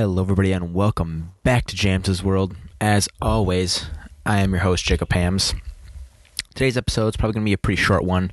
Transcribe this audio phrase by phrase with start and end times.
[0.00, 2.54] Hello, everybody, and welcome back to Jams' World.
[2.80, 3.86] As always,
[4.24, 5.54] I am your host, Jacob Hams.
[6.54, 8.30] Today's episode is probably going to be a pretty short one.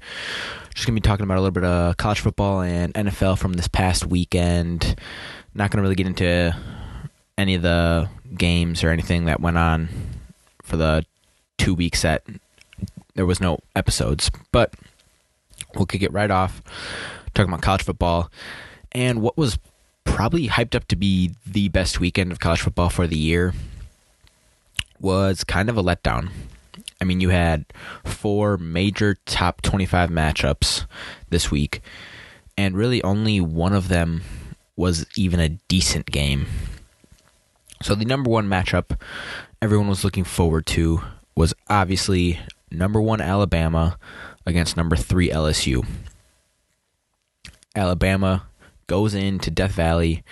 [0.76, 3.54] Just going to be talking about a little bit of college football and NFL from
[3.54, 4.96] this past weekend.
[5.56, 6.56] Not going to really get into
[7.36, 9.90] any of the games or anything that went on
[10.62, 11.04] for the
[11.58, 12.22] two weeks that
[13.16, 14.76] There was no episodes, but
[15.74, 16.62] we'll kick it right off
[17.34, 18.30] talking about college football
[18.92, 19.58] and what was
[20.06, 23.54] probably hyped up to be the best weekend of college football for the year
[25.00, 26.30] was kind of a letdown.
[27.02, 27.66] I mean, you had
[28.06, 30.86] four major top 25 matchups
[31.30, 31.82] this week,
[32.58, 34.22] and really only one of them
[34.78, 36.48] was even a decent game.
[37.82, 39.00] So, the number one matchup
[39.62, 41.02] everyone was looking forward to
[41.36, 42.40] was obviously
[42.72, 43.98] number one Alabama
[44.46, 45.86] against number three LSU.
[47.76, 48.44] Alabama
[48.88, 50.24] goes into Death Valley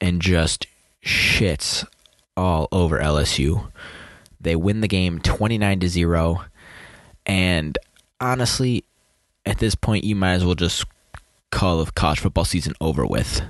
[0.00, 0.66] and just
[1.04, 1.86] shits
[2.36, 3.70] all over LSU.
[4.40, 6.44] They win the game 29 to 0
[7.24, 7.78] and
[8.20, 8.84] honestly
[9.44, 10.84] at this point you might as well just
[11.50, 13.42] call the college football season over with.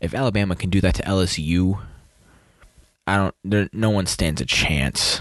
[0.00, 1.80] If Alabama can do that to LSU,
[3.06, 5.20] I don't there no one stands a chance.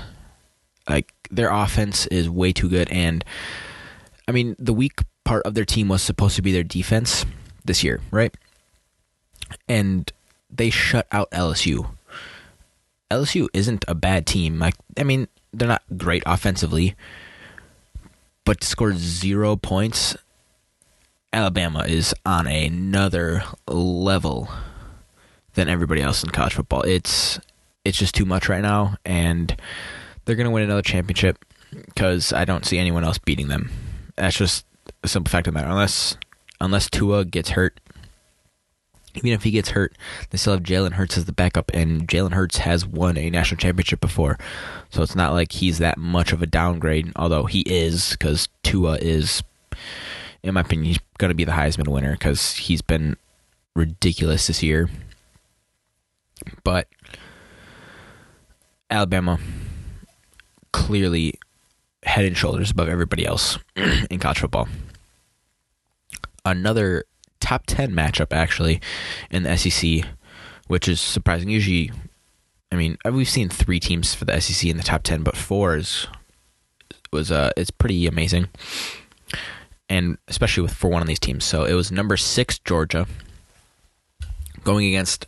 [0.89, 3.23] Like their offense is way too good and
[4.27, 7.25] I mean the weak part of their team was supposed to be their defense
[7.65, 8.33] this year, right?
[9.67, 10.11] And
[10.49, 11.89] they shut out LSU.
[13.11, 14.59] LSU isn't a bad team.
[14.59, 16.95] Like I mean, they're not great offensively,
[18.45, 20.15] but scored zero points.
[21.33, 24.47] Alabama is on another level
[25.53, 26.81] than everybody else in college football.
[26.83, 27.39] It's
[27.83, 29.55] it's just too much right now, and
[30.23, 33.69] they're gonna win another championship because I don't see anyone else beating them.
[34.15, 34.65] That's just
[35.03, 35.69] a simple fact of the matter.
[35.69, 36.17] Unless
[36.59, 37.79] unless Tua gets hurt.
[39.15, 39.97] Even if he gets hurt,
[40.29, 43.59] they still have Jalen Hurts as the backup, and Jalen Hurts has won a national
[43.59, 44.37] championship before,
[44.89, 47.13] so it's not like he's that much of a downgrade.
[47.15, 49.41] Although he is, because Tua is,
[50.43, 53.15] in my opinion, he's going to be the Heisman winner because he's been
[53.73, 54.89] ridiculous this year.
[56.65, 56.89] But
[58.89, 59.39] Alabama
[60.73, 61.35] clearly
[62.03, 63.57] head and shoulders above everybody else
[64.09, 64.67] in college football
[66.45, 67.03] another
[67.39, 68.79] top 10 matchup actually
[69.29, 70.05] in the SEC,
[70.67, 71.49] which is surprising.
[71.49, 71.91] Usually,
[72.71, 75.75] I mean, we've seen three teams for the SEC in the top 10, but four
[75.75, 76.07] is
[77.11, 78.47] was uh it's pretty amazing.
[79.87, 81.45] And especially with for one of these teams.
[81.45, 83.07] So it was number 6 Georgia
[84.63, 85.27] going against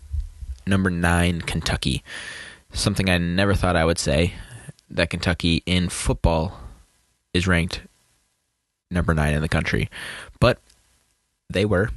[0.66, 2.04] number 9 Kentucky.
[2.74, 4.34] Something I never thought I would say
[4.90, 6.60] that Kentucky in football
[7.34, 7.82] is ranked
[8.90, 9.90] number 9 in the country.
[10.40, 10.60] But
[11.50, 11.90] they were.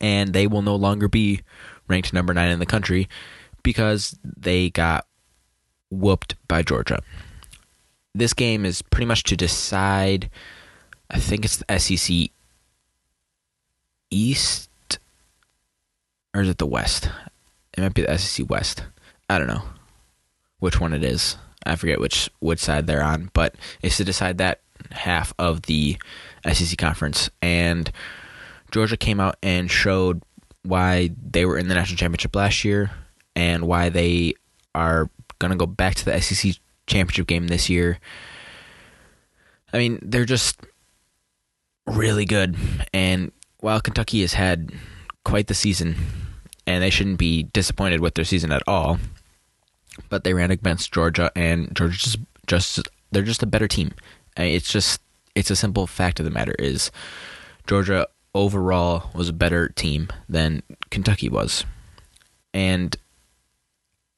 [0.00, 1.40] And they will no longer be
[1.88, 3.08] ranked number nine in the country
[3.62, 5.06] because they got
[5.90, 7.00] whooped by Georgia.
[8.14, 10.30] This game is pretty much to decide,
[11.10, 12.30] I think it's the SEC
[14.10, 14.98] East,
[16.34, 17.10] or is it the West?
[17.76, 18.84] It might be the SEC West.
[19.28, 19.62] I don't know
[20.60, 21.36] which one it is.
[21.64, 24.60] I forget which which side they're on, but it's to decide that
[24.92, 25.96] half of the
[26.54, 27.90] SEC conference, and
[28.70, 30.22] Georgia came out and showed
[30.62, 32.90] why they were in the national championship last year
[33.34, 34.34] and why they
[34.74, 35.08] are
[35.38, 36.54] going to go back to the SEC
[36.86, 37.98] championship game this year.
[39.72, 40.60] I mean, they're just
[41.86, 42.56] really good.
[42.92, 44.72] And while Kentucky has had
[45.24, 45.96] quite the season,
[46.66, 48.98] and they shouldn't be disappointed with their season at all,
[50.08, 53.92] but they ran against Georgia, and Georgia just, just they're just a better team.
[54.38, 55.00] Uh, it's just
[55.36, 56.90] it's a simple fact of the matter is
[57.68, 61.64] Georgia overall was a better team than Kentucky was.
[62.52, 62.96] And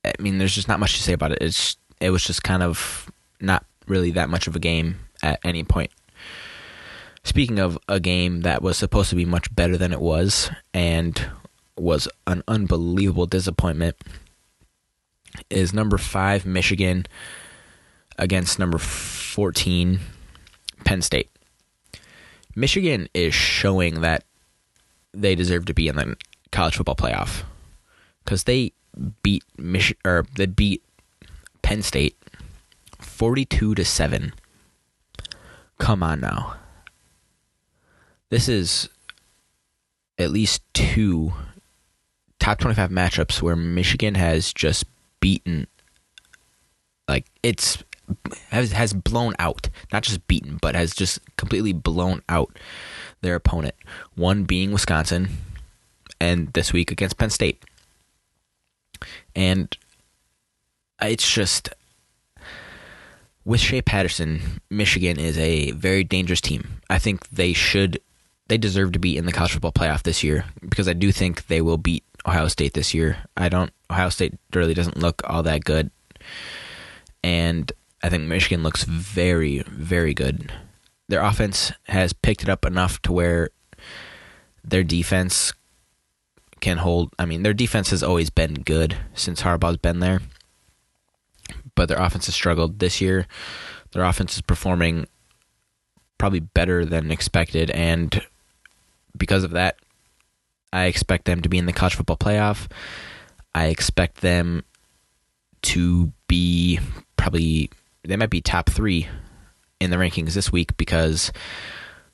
[0.05, 1.39] I mean there's just not much to say about it.
[1.41, 3.11] It's it was just kind of
[3.41, 5.91] not really that much of a game at any point.
[7.25, 11.31] Speaking of a game that was supposed to be much better than it was and
[11.77, 13.97] was an unbelievable disappointment
[15.51, 17.07] is number 5 Michigan
[18.19, 20.01] against number 14
[20.85, 21.31] Penn State.
[22.55, 24.25] Michigan is showing that
[25.13, 26.17] they deserve to be in the
[26.51, 27.43] college football playoff
[28.25, 28.73] because they
[29.23, 30.83] beat Mich- or they beat
[31.63, 32.17] Penn State
[32.99, 34.33] forty-two to seven.
[35.79, 36.57] Come on now.
[38.31, 38.89] This is
[40.19, 41.33] at least two
[42.39, 44.85] top twenty-five matchups where Michigan has just
[45.21, 45.67] beaten.
[47.07, 47.83] Like it's
[48.51, 52.59] has has blown out, not just beaten, but has just completely blown out
[53.21, 53.75] their opponent.
[54.15, 55.29] One being Wisconsin
[56.21, 57.63] and this week against Penn State.
[59.35, 59.77] And
[61.01, 61.71] it's just
[63.45, 66.81] with Shea Patterson, Michigan is a very dangerous team.
[66.91, 68.01] I think they should
[68.49, 71.47] they deserve to be in the college football playoff this year because I do think
[71.47, 73.19] they will beat Ohio State this year.
[73.37, 75.91] I don't Ohio State really doesn't look all that good.
[77.23, 77.71] And
[78.03, 80.53] I think Michigan looks very very good.
[81.09, 83.51] Their offense has picked it up enough to where
[84.63, 85.53] their defense
[86.61, 87.15] can hold.
[87.19, 90.21] I mean, their defense has always been good since Harbaugh's been there,
[91.75, 93.27] but their offense has struggled this year.
[93.93, 95.07] Their offense is performing
[96.19, 98.23] probably better than expected, and
[99.17, 99.79] because of that,
[100.73, 102.69] I expect them to be in the college football playoff.
[103.55, 104.65] I expect them
[105.63, 106.81] to be
[107.17, 107.71] probably
[108.09, 109.07] they might be top three
[109.81, 111.31] in the rankings this week because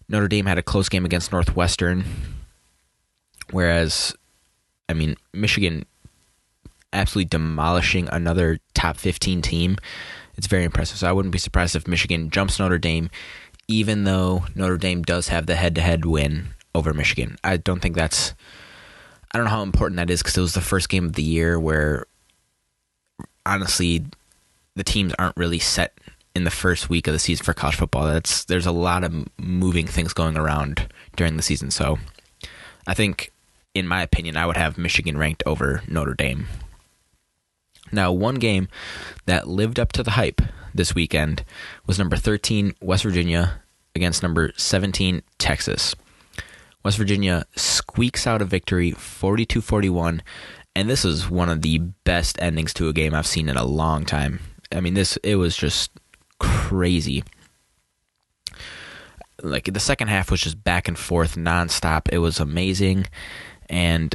[0.08, 2.05] Notre Dame had a close game against Northwestern,
[3.50, 4.14] whereas
[4.88, 5.87] I mean, Michigan
[6.93, 9.76] absolutely demolishing another top 15 team.
[10.37, 10.99] It's very impressive.
[10.99, 13.08] So I wouldn't be surprised if Michigan jumps Notre Dame,
[13.69, 17.37] even though Notre Dame does have the head to head win over Michigan.
[17.44, 18.35] I don't think that's,
[19.32, 21.23] I don't know how important that is because it was the first game of the
[21.23, 22.06] year where
[23.46, 24.06] honestly
[24.76, 25.98] the teams aren't really set
[26.34, 28.06] in the first week of the season for college football.
[28.06, 31.70] That's there's a lot of moving things going around during the season.
[31.70, 31.98] So
[32.86, 33.32] I think
[33.74, 36.46] in my opinion, I would have Michigan ranked over Notre Dame.
[37.92, 38.68] Now, one game
[39.26, 40.40] that lived up to the hype
[40.72, 41.44] this weekend
[41.86, 43.60] was number 13 West Virginia
[43.94, 45.94] against number 17 Texas.
[46.84, 50.20] West Virginia squeaks out a victory 42-41
[50.76, 53.64] and this is one of the best endings to a game I've seen in a
[53.64, 54.40] long time.
[54.72, 55.90] I mean this it was just
[56.38, 57.25] crazy.
[59.43, 62.08] Like the second half was just back and forth nonstop.
[62.12, 63.06] It was amazing
[63.69, 64.14] and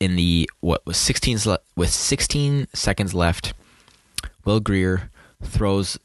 [0.00, 1.38] in the what was 16
[1.74, 3.54] with 16 seconds left,
[4.44, 5.10] Will Grier
[5.42, 5.98] throws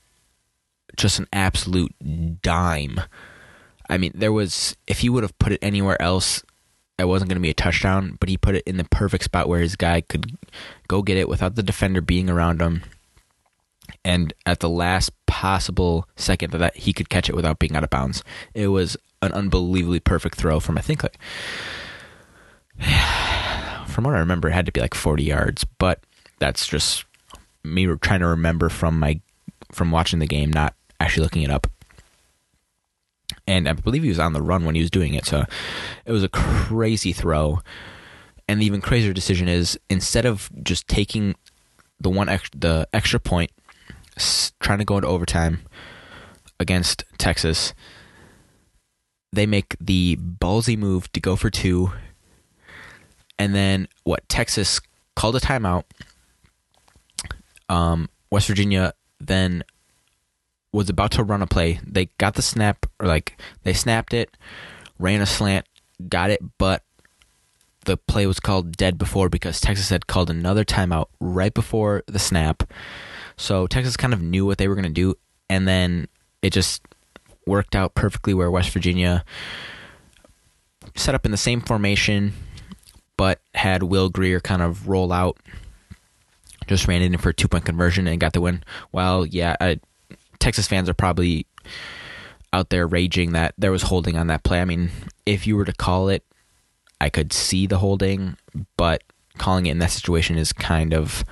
[0.95, 1.93] just an absolute
[2.41, 3.01] dime.
[3.89, 6.43] I mean, there was if he would have put it anywhere else,
[6.97, 9.49] it wasn't going to be a touchdown, but he put it in the perfect spot
[9.49, 10.37] where his guy could
[10.87, 12.83] go get it without the defender being around him.
[14.03, 17.89] And at the last possible second that he could catch it without being out of
[17.89, 18.23] bounds.
[18.53, 21.17] It was an unbelievably perfect throw from I think like
[23.87, 26.03] from what I remember, it had to be like 40 yards, but
[26.39, 27.05] that's just
[27.63, 29.19] me trying to remember from my
[29.71, 31.67] from watching the game, not actually looking it up.
[33.47, 35.45] And I believe he was on the run when he was doing it, so
[36.05, 37.61] it was a crazy throw.
[38.47, 41.35] And the even crazier decision is instead of just taking
[41.99, 43.51] the one ex- the extra point,
[44.59, 45.61] trying to go into overtime
[46.59, 47.73] against Texas,
[49.33, 51.91] they make the ballsy move to go for two
[53.41, 54.29] and then what?
[54.29, 54.79] Texas
[55.15, 55.85] called a timeout.
[57.69, 59.63] Um, West Virginia then
[60.71, 61.79] was about to run a play.
[61.83, 64.37] They got the snap, or like they snapped it,
[64.99, 65.65] ran a slant,
[66.07, 66.83] got it, but
[67.85, 72.19] the play was called dead before because Texas had called another timeout right before the
[72.19, 72.71] snap.
[73.41, 75.15] So Texas kind of knew what they were going to do,
[75.49, 76.07] and then
[76.43, 76.83] it just
[77.47, 79.25] worked out perfectly where West Virginia
[80.95, 82.33] set up in the same formation
[83.17, 85.37] but had Will Grier kind of roll out,
[86.67, 88.63] just ran in for a two point conversion and got the win.
[88.91, 89.79] Well, yeah, I,
[90.39, 91.45] Texas fans are probably
[92.53, 94.61] out there raging that there was holding on that play.
[94.61, 94.91] I mean,
[95.25, 96.23] if you were to call it,
[96.99, 98.37] I could see the holding,
[98.77, 99.03] but
[99.37, 101.23] calling it in that situation is kind of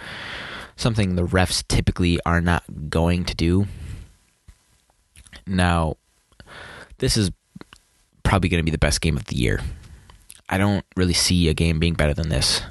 [0.79, 3.67] something the refs typically are not going to do.
[5.45, 5.95] Now,
[6.99, 7.31] this is
[8.23, 9.61] probably going to be the best game of the year.
[10.49, 12.61] I don't really see a game being better than this.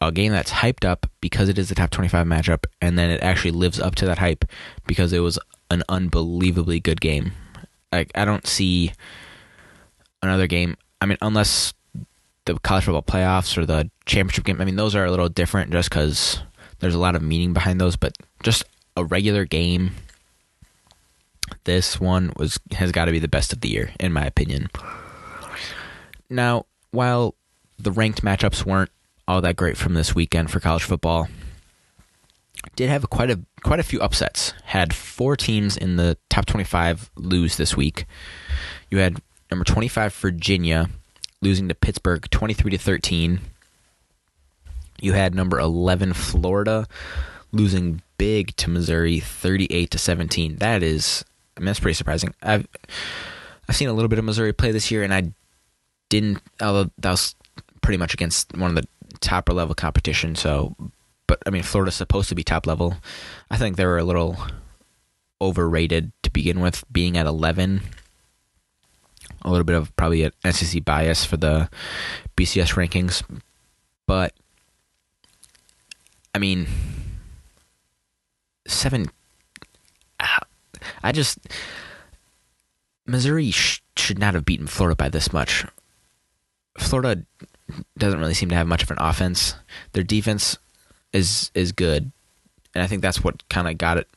[0.00, 3.22] A game that's hyped up because it is the top 25 matchup, and then it
[3.22, 4.44] actually lives up to that hype
[4.86, 5.38] because it was
[5.70, 7.32] an unbelievably good game.
[7.92, 8.92] Like I don't see
[10.22, 10.76] another game.
[11.00, 11.72] I mean, unless
[12.44, 14.60] the college football playoffs or the championship game.
[14.60, 16.42] I mean, those are a little different just because
[16.82, 17.96] there's a lot of meaning behind those.
[17.96, 18.64] But just
[18.96, 19.92] a regular game,
[21.64, 24.68] this one was has got to be the best of the year in my opinion.
[26.28, 27.34] Now, while
[27.78, 28.90] the ranked matchups weren't
[29.28, 31.28] all that great from this weekend for college football,
[32.74, 34.52] did have quite a quite a few upsets.
[34.64, 38.06] Had four teams in the top 25 lose this week.
[38.90, 40.90] You had number 25 Virginia
[41.40, 43.40] losing to Pittsburgh 23 to 13.
[45.02, 46.86] You had number 11 Florida
[47.50, 50.56] losing big to Missouri 38 to 17.
[50.56, 51.24] That is
[51.56, 52.32] I mean, that's pretty surprising.
[52.40, 52.68] I've
[53.68, 55.32] I've seen a little bit of Missouri play this year and I
[56.08, 56.40] didn't.
[56.60, 57.34] Although that was
[57.80, 58.86] pretty much against one of the
[59.18, 60.36] top level competition.
[60.36, 60.76] So,
[61.26, 62.96] but I mean, Florida's supposed to be top level.
[63.50, 64.36] I think they were a little
[65.40, 67.82] overrated to begin with, being at 11.
[69.42, 71.68] A little bit of probably an SEC bias for the
[72.36, 73.24] BCS rankings,
[74.06, 74.32] but
[76.34, 76.66] I mean,
[78.66, 79.10] seven.
[80.20, 80.40] Ah,
[81.02, 81.38] I just
[83.06, 85.64] Missouri sh- should not have beaten Florida by this much.
[86.78, 87.22] Florida
[87.98, 89.54] doesn't really seem to have much of an offense.
[89.92, 90.58] Their defense
[91.12, 92.10] is is good,
[92.74, 94.08] and I think that's what kind of got it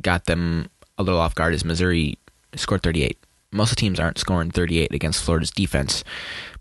[0.00, 1.54] got them a little off guard.
[1.54, 2.18] Is Missouri
[2.54, 3.18] scored 38.
[3.52, 6.02] Most of the teams aren't scoring 38 against Florida's defense.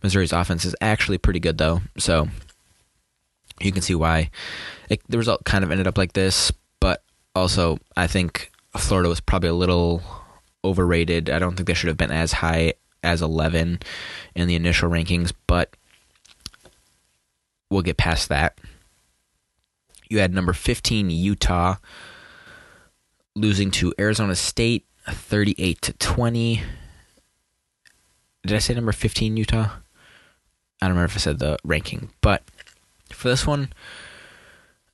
[0.04, 2.27] Missouri's offense is actually pretty good though, so
[3.59, 4.29] you can see why
[4.89, 6.51] it, the result kind of ended up like this.
[6.79, 10.01] But also, I think Florida was probably a little
[10.63, 11.29] overrated.
[11.29, 13.79] I don't think they should have been as high as 11
[14.35, 15.75] in the initial rankings, but
[17.69, 18.57] we'll get past that.
[20.09, 21.75] You had number 15 Utah
[23.35, 26.62] losing to Arizona State 38 to 20.
[28.45, 29.69] Did I say number 15 Utah?
[30.81, 32.43] I don't remember if I said the ranking, but
[33.12, 33.71] for this one,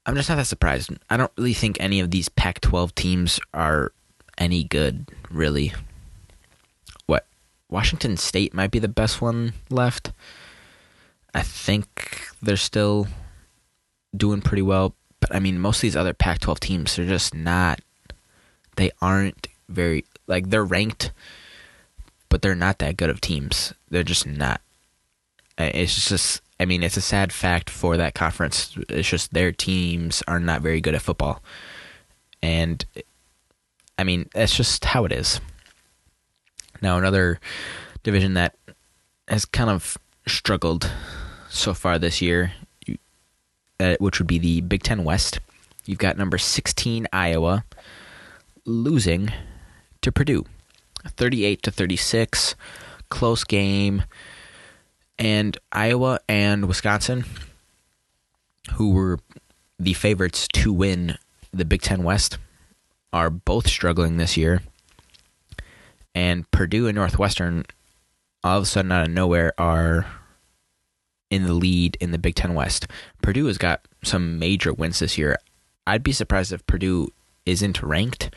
[0.05, 0.91] I'm just not that surprised.
[1.09, 3.91] I don't really think any of these Pac 12 teams are
[4.37, 5.73] any good, really.
[7.05, 7.25] What?
[7.69, 10.11] Washington State might be the best one left.
[11.33, 13.07] I think they're still
[14.15, 14.95] doing pretty well.
[15.19, 17.79] But I mean, most of these other Pac 12 teams, they're just not,
[18.75, 21.11] they aren't very, like, they're ranked,
[22.27, 23.73] but they're not that good of teams.
[23.89, 24.61] They're just not.
[25.59, 28.77] It's just, I mean, it's a sad fact for that conference.
[28.87, 31.41] It's just their teams are not very good at football.
[32.43, 32.85] And
[33.97, 35.41] I mean, that's just how it is.
[36.79, 37.39] Now, another
[38.03, 38.55] division that
[39.27, 40.91] has kind of struggled
[41.49, 42.53] so far this year,
[43.79, 45.39] uh, which would be the Big Ten West.
[45.87, 47.65] You've got number 16 Iowa
[48.65, 49.31] losing
[50.03, 50.45] to Purdue,
[51.07, 52.53] 38 to 36,
[53.09, 54.03] close game,
[55.21, 57.25] and Iowa and Wisconsin,
[58.73, 59.19] who were
[59.77, 61.15] the favorites to win
[61.53, 62.39] the Big Ten West,
[63.13, 64.63] are both struggling this year.
[66.15, 67.65] And Purdue and Northwestern,
[68.43, 70.07] all of a sudden out of nowhere, are
[71.29, 72.87] in the lead in the Big Ten West.
[73.21, 75.37] Purdue has got some major wins this year.
[75.85, 77.09] I'd be surprised if Purdue
[77.45, 78.33] isn't ranked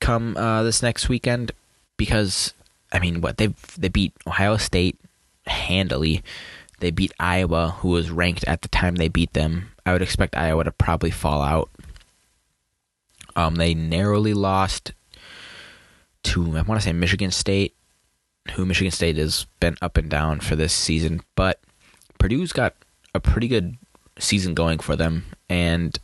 [0.00, 1.50] come uh, this next weekend
[1.96, 2.54] because
[2.92, 4.98] I mean, what they they beat Ohio State
[5.48, 6.22] handily.
[6.80, 9.72] They beat Iowa, who was ranked at the time they beat them.
[9.84, 11.70] I would expect Iowa to probably fall out
[13.38, 14.92] um, they narrowly lost
[16.24, 17.76] to I want to say Michigan State,
[18.52, 21.60] who Michigan State has been up and down for this season, but
[22.18, 22.74] Purdue's got
[23.14, 23.76] a pretty good
[24.18, 26.00] season going for them, and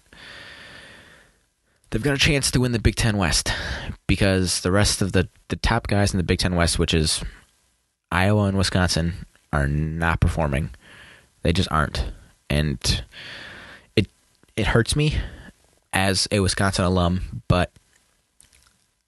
[1.90, 3.52] they've got a chance to win the Big Ten West
[4.06, 7.24] because the rest of the the top guys in the Big Ten West, which is
[8.12, 10.70] Iowa and Wisconsin, are not performing.
[11.42, 12.12] They just aren't,
[12.50, 13.04] and
[13.94, 14.08] it
[14.56, 15.16] it hurts me
[15.92, 17.70] as a Wisconsin alum, but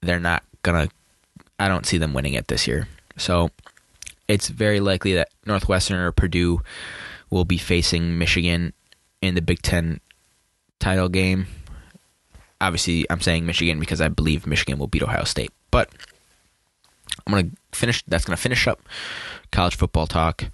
[0.01, 0.87] they're not gonna.
[1.59, 2.87] I don't see them winning it this year.
[3.17, 3.49] So
[4.27, 6.61] it's very likely that Northwestern or Purdue
[7.29, 8.71] will be facing Michigan
[9.21, 9.99] in the Big Ten
[10.79, 11.47] title game.
[12.61, 15.51] Obviously, I'm saying Michigan because I believe Michigan will beat Ohio State.
[15.71, 15.89] But
[17.25, 18.03] I'm gonna finish.
[18.07, 18.81] That's gonna finish up
[19.51, 20.43] college football talk.
[20.43, 20.51] I'm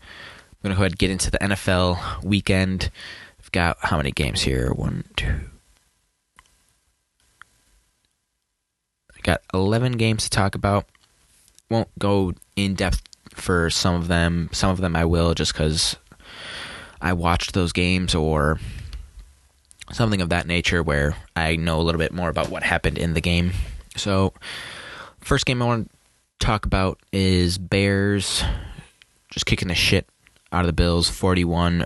[0.64, 2.90] gonna go ahead and get into the NFL weekend.
[3.40, 4.72] I've got how many games here?
[4.72, 5.42] One, two,
[9.12, 10.86] I Got 11 games to talk about.
[11.70, 13.02] Won't go in depth
[13.34, 14.50] for some of them.
[14.52, 15.98] Some of them I will just because
[17.02, 18.60] I watched those games or
[19.92, 23.14] something of that nature where I know a little bit more about what happened in
[23.14, 23.52] the game.
[23.96, 24.34] So,
[25.20, 25.92] first game I want
[26.44, 28.44] talk about is Bears
[29.30, 30.06] just kicking the shit
[30.52, 31.86] out of the Bills 41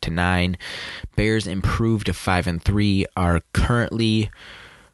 [0.00, 0.56] to 9.
[1.14, 4.30] Bears improved to 5 and 3 are currently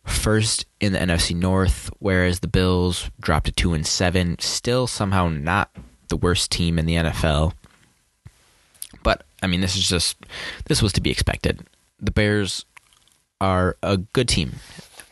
[0.05, 4.37] first in the NFC North, whereas the Bills dropped to two and seven.
[4.41, 5.71] Still somehow not
[6.09, 7.53] the worst team in the NFL.
[9.05, 10.17] But I mean, this is just
[10.65, 11.65] this was to be expected.
[12.01, 12.65] The Bears
[13.41, 14.55] are a good team.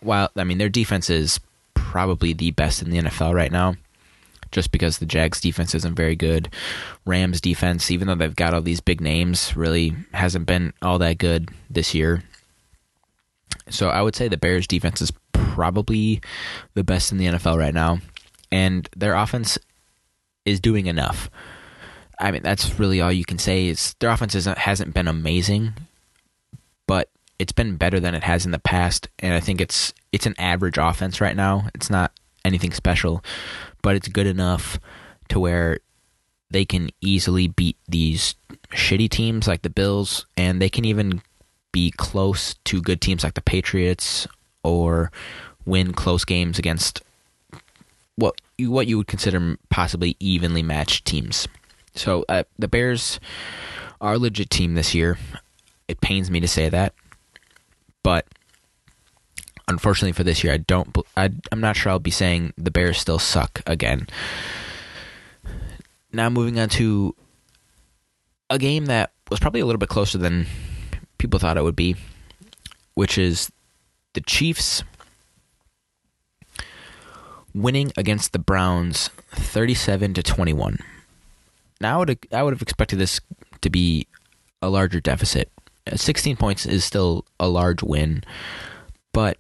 [0.00, 1.38] While I mean, their defense is
[1.74, 3.76] probably the best in the NFL right now.
[4.52, 6.48] Just because the Jags defense isn't very good.
[7.04, 11.18] Rams defense, even though they've got all these big names, really hasn't been all that
[11.18, 12.22] good this year.
[13.68, 16.20] So I would say the Bears defense is probably
[16.74, 17.98] the best in the NFL right now,
[18.50, 19.58] and their offense
[20.44, 21.30] is doing enough.
[22.18, 23.68] I mean, that's really all you can say.
[23.68, 25.74] Is their offense hasn't been amazing,
[26.86, 30.26] but it's been better than it has in the past, and I think it's it's
[30.26, 31.68] an average offense right now.
[31.74, 32.12] It's not
[32.44, 33.22] anything special,
[33.82, 34.78] but it's good enough
[35.28, 35.80] to where
[36.50, 38.34] they can easily beat these
[38.70, 41.22] shitty teams like the Bills, and they can even
[41.72, 44.28] be close to good teams like the Patriots
[44.62, 45.10] or
[45.64, 47.02] win close games against
[48.16, 51.48] what you, what you would consider possibly evenly matched teams.
[51.94, 53.18] So uh, the Bears
[54.00, 55.18] are a legit team this year.
[55.88, 56.94] It pains me to say that,
[58.02, 58.26] but
[59.72, 60.96] unfortunately for this year, I don't.
[61.16, 64.06] I, I'm not sure I'll be saying the Bears still suck again.
[66.12, 67.16] Now moving on to
[68.50, 70.46] a game that was probably a little bit closer than
[71.18, 71.96] people thought it would be,
[72.94, 73.50] which is
[74.12, 74.84] the Chiefs
[77.54, 80.78] winning against the Browns 37 to 21.
[81.80, 83.20] Now I would I would have expected this
[83.60, 84.06] to be
[84.60, 85.50] a larger deficit.
[85.94, 88.22] 16 points is still a large win,
[89.12, 89.38] but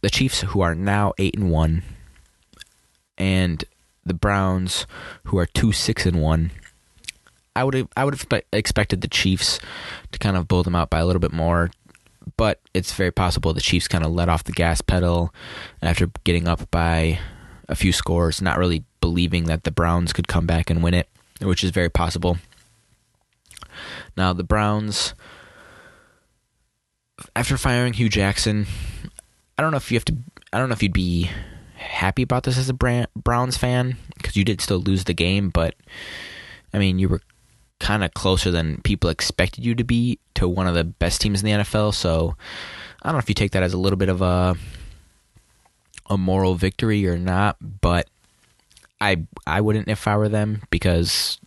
[0.00, 1.82] the Chiefs who are now 8 and 1
[3.18, 3.64] and
[4.04, 4.86] the Browns
[5.24, 6.50] who are 2 6 and 1
[7.56, 9.58] I would have I would have expected the Chiefs
[10.12, 11.70] to kind of blow them out by a little bit more,
[12.36, 15.34] but it's very possible the Chiefs kind of let off the gas pedal
[15.82, 17.18] after getting up by
[17.68, 21.08] a few scores, not really believing that the Browns could come back and win it,
[21.40, 22.38] which is very possible.
[24.16, 25.14] Now, the Browns,
[27.34, 28.66] after firing Hue Jackson,
[29.60, 30.16] I don't know if you have to,
[30.54, 31.30] I don't know if you'd be
[31.74, 35.74] happy about this as a Browns fan because you did still lose the game, but
[36.72, 37.20] I mean, you were
[37.78, 41.42] kind of closer than people expected you to be to one of the best teams
[41.42, 41.92] in the NFL.
[41.92, 42.36] So
[43.02, 44.56] I don't know if you take that as a little bit of a
[46.08, 48.08] a moral victory or not, but
[48.98, 51.38] I I wouldn't if I were them because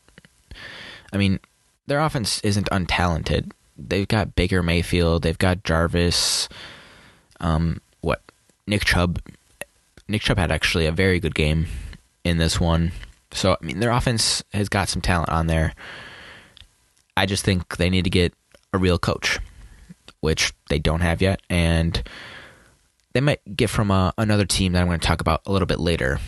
[1.12, 1.39] I mean
[1.88, 3.54] their offense isn't untalented.
[3.76, 6.47] They've got Baker Mayfield, they've got Jarvis,
[7.39, 8.22] um, what
[8.68, 9.20] Nick Chubb.
[10.08, 11.66] Nick Chubb had actually a very good game
[12.24, 12.92] in this one.
[13.32, 15.74] So I mean their offense has got some talent on there.
[17.18, 18.34] I just think they need to get
[18.74, 19.39] a real coach,
[20.20, 22.02] which they don't have yet, and
[23.13, 25.68] they might get from uh, another team that I'm going to talk about a little
[25.68, 26.20] bit later.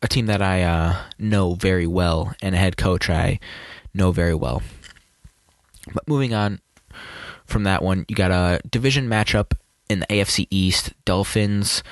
[0.00, 3.38] A team that I uh, know very well, and a head coach I
[3.94, 4.62] know very well.
[5.92, 6.60] But moving on
[7.44, 9.52] from that one, you got a division matchup
[9.92, 10.92] in the AFC East.
[11.04, 11.82] Dolphins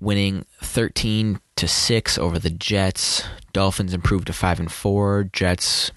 [0.00, 3.24] winning 13 to 6 over the Jets.
[3.52, 5.30] Dolphins improved to 5 and 4.
[5.32, 5.90] Jets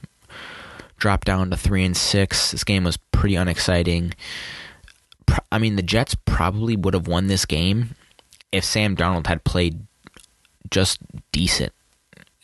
[0.97, 2.51] dropped down to 3 and 6.
[2.51, 4.13] This game was pretty unexciting.
[5.51, 7.95] I mean, the Jets probably would have won this game
[8.51, 9.85] if Sam Darnold had played
[10.69, 10.99] just
[11.31, 11.73] decent.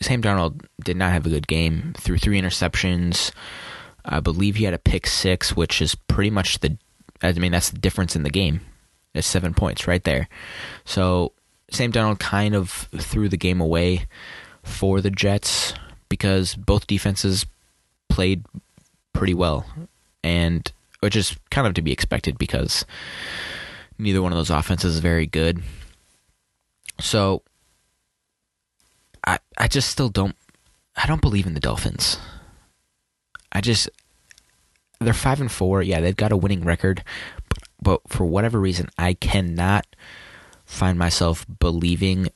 [0.00, 1.94] Sam Darnold did not have a good game.
[1.98, 3.32] Threw three interceptions.
[4.04, 6.78] I believe he had a pick six, which is pretty much the.
[7.20, 8.60] I mean, that's the difference in the game.
[9.26, 10.28] Seven points right there.
[10.84, 11.32] So
[11.70, 14.06] Sam Darnold kind of threw the game away
[14.62, 15.74] for the Jets
[16.08, 17.46] because both defenses
[18.08, 18.44] played
[19.12, 19.66] pretty well,
[20.22, 22.84] and which is kind of to be expected because
[23.98, 25.62] neither one of those offenses is very good.
[27.00, 27.42] So
[29.26, 30.36] I I just still don't
[30.96, 32.18] I don't believe in the Dolphins.
[33.52, 33.88] I just
[35.00, 35.82] they're 5 and 4.
[35.82, 37.04] Yeah, they've got a winning record,
[37.80, 39.86] but, for whatever reason I cannot
[40.64, 42.28] find myself believing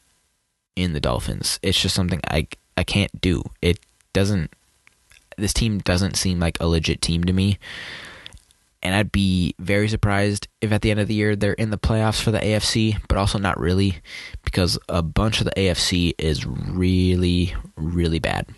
[0.75, 1.59] in the Dolphins.
[1.63, 3.43] It's just something I I can't do.
[3.61, 3.79] It
[4.13, 4.53] doesn't
[5.37, 7.59] this team doesn't seem like a legit team to me
[8.83, 11.79] and I'd be very surprised if at the end of the year they're in the
[11.79, 14.01] playoffs for the AFC, but also not really
[14.45, 18.49] because a bunch of the AFC is really, really bad.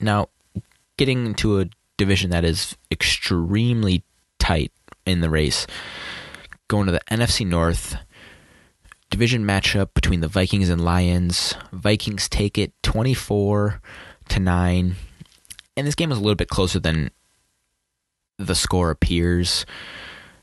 [0.00, 0.30] Now,
[0.96, 1.66] getting into a
[1.98, 4.02] division that is extremely
[4.38, 4.72] tight
[5.06, 5.66] in the race,
[6.68, 7.96] going to the NFC North,
[9.10, 11.54] division matchup between the Vikings and Lions.
[11.72, 13.80] Vikings take it 24
[14.30, 14.96] to 9.
[15.76, 17.10] And this game was a little bit closer than
[18.38, 19.66] the score appears.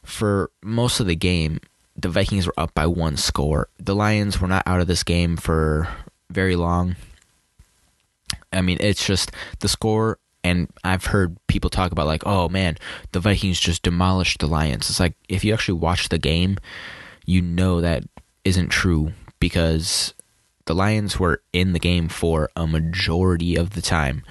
[0.03, 1.59] For most of the game,
[1.95, 3.67] the Vikings were up by one score.
[3.77, 5.87] The Lions were not out of this game for
[6.29, 6.95] very long.
[8.53, 10.19] I mean, it's just the score,
[10.49, 12.77] and I've heard people talk about, like, oh man,
[13.11, 14.89] the Vikings just demolished the Lions.
[14.89, 16.57] It's like, if you actually watch the game,
[17.25, 18.03] you know that
[18.43, 20.13] isn't true because
[20.65, 24.23] the Lions were in the game for a majority of the time.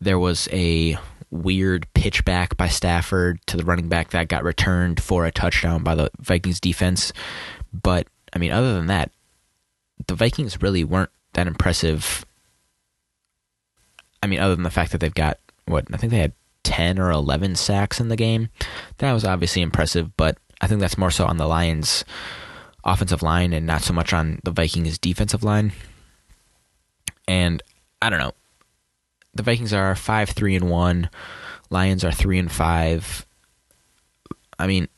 [0.00, 0.98] There was a
[1.30, 5.84] weird pitch back by Stafford to the running back that got returned for a touchdown
[5.84, 7.12] by the Vikings defense.
[7.72, 9.12] But I mean, other than that,
[10.08, 12.24] the Vikings really weren't that impressive
[14.22, 16.98] I mean, other than the fact that they've got what I think they had ten
[16.98, 18.48] or eleven sacks in the game,
[18.98, 20.16] that was obviously impressive.
[20.16, 22.04] But I think that's more so on the Lions'
[22.84, 25.72] offensive line and not so much on the Vikings' defensive line.
[27.26, 27.62] And
[28.02, 28.34] I don't know.
[29.34, 31.08] The Vikings are five three and one.
[31.70, 33.24] Lions are three and five.
[34.58, 34.88] I mean,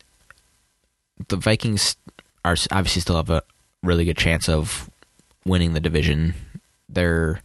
[1.28, 1.96] the Vikings
[2.44, 3.42] are obviously still have a
[3.82, 4.90] really good chance of
[5.44, 6.34] winning the division.
[6.88, 7.40] They're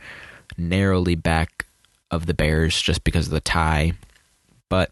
[0.57, 1.66] narrowly back
[2.11, 3.93] of the Bears just because of the tie,
[4.69, 4.91] but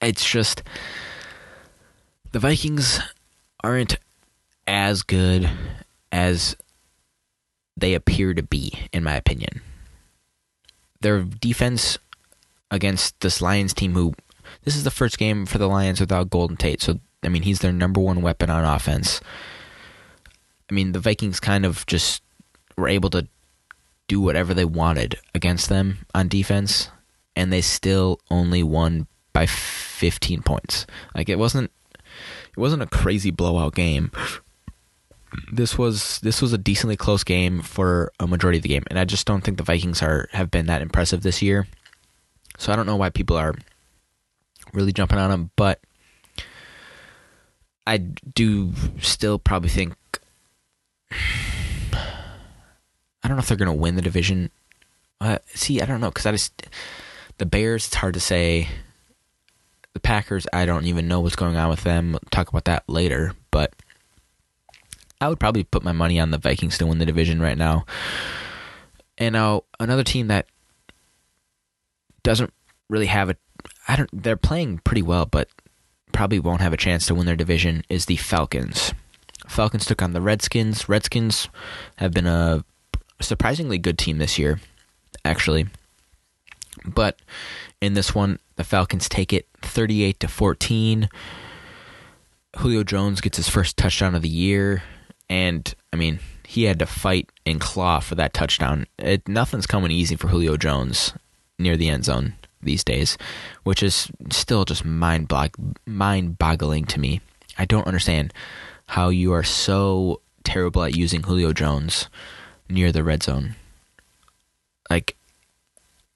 [0.00, 0.62] it's just
[2.32, 3.00] the Vikings
[3.62, 3.98] aren't
[4.66, 5.48] as good
[6.12, 6.56] as
[7.76, 9.60] they appear to be, in my opinion.
[11.00, 11.98] Their defense
[12.70, 14.14] against this Lions team, who
[14.64, 17.60] this is the first game for the Lions without Golden Tate, so I mean he's
[17.60, 19.20] their number one weapon on offense.
[20.70, 22.22] I mean the Vikings kind of just
[22.76, 23.28] were able to
[24.08, 26.90] do whatever they wanted against them on defense,
[27.34, 30.86] and they still only won by 15 points.
[31.14, 34.10] Like it wasn't it wasn't a crazy blowout game.
[35.52, 38.98] This was this was a decently close game for a majority of the game, and
[38.98, 41.66] I just don't think the Vikings are have been that impressive this year.
[42.58, 43.54] So I don't know why people are
[44.72, 45.80] really jumping on them, but
[47.86, 49.94] I do still probably think
[53.26, 54.52] I don't know if they're going to win the division.
[55.20, 56.62] Uh, see, I don't know because I just
[57.38, 57.86] the Bears.
[57.86, 58.68] It's hard to say.
[59.94, 62.12] The Packers, I don't even know what's going on with them.
[62.12, 63.74] We'll talk about that later, but
[65.20, 67.84] I would probably put my money on the Vikings to win the division right now.
[69.18, 70.46] And now another team that
[72.22, 72.52] doesn't
[72.88, 73.36] really have a
[73.88, 75.48] I don't they're playing pretty well, but
[76.12, 78.94] probably won't have a chance to win their division is the Falcons.
[79.48, 80.88] Falcons took on the Redskins.
[80.88, 81.48] Redskins
[81.96, 82.64] have been a
[83.20, 84.60] surprisingly good team this year,
[85.24, 85.66] actually.
[86.84, 87.18] But
[87.80, 91.08] in this one, the Falcons take it 38 to 14.
[92.58, 94.82] Julio Jones gets his first touchdown of the year,
[95.28, 98.86] and I mean, he had to fight and claw for that touchdown.
[98.98, 101.12] It, nothing's coming easy for Julio Jones
[101.58, 103.18] near the end zone these days,
[103.64, 105.30] which is still just mind
[105.86, 107.20] mind boggling to me.
[107.58, 108.32] I don't understand
[108.86, 112.08] how you are so terrible at using Julio Jones
[112.68, 113.56] near the red zone.
[114.90, 115.16] Like,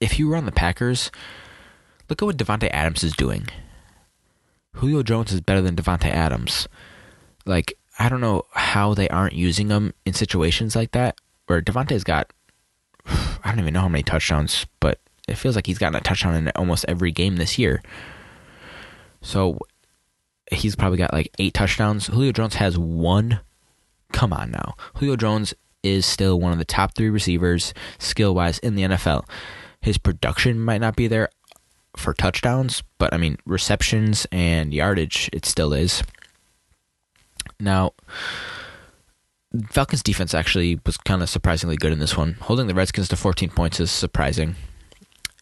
[0.00, 1.10] if you were on the Packers,
[2.08, 3.48] look at what Davante Adams is doing.
[4.74, 6.68] Julio Jones is better than Davante Adams.
[7.44, 11.16] Like, I don't know how they aren't using him in situations like that.
[11.46, 12.32] Where Davante's got,
[13.06, 16.34] I don't even know how many touchdowns, but it feels like he's gotten a touchdown
[16.34, 17.82] in almost every game this year.
[19.20, 19.58] So
[20.50, 22.06] he's probably got like eight touchdowns.
[22.06, 23.40] Julio Jones has one.
[24.12, 24.74] Come on now.
[24.94, 29.24] Julio Jones is still one of the top three receivers skill wise in the NFL.
[29.80, 31.30] His production might not be there
[31.96, 36.02] for touchdowns, but I mean, receptions and yardage, it still is.
[37.58, 37.92] Now,
[39.70, 42.34] Falcons defense actually was kind of surprisingly good in this one.
[42.42, 44.54] Holding the Redskins to 14 points is surprising.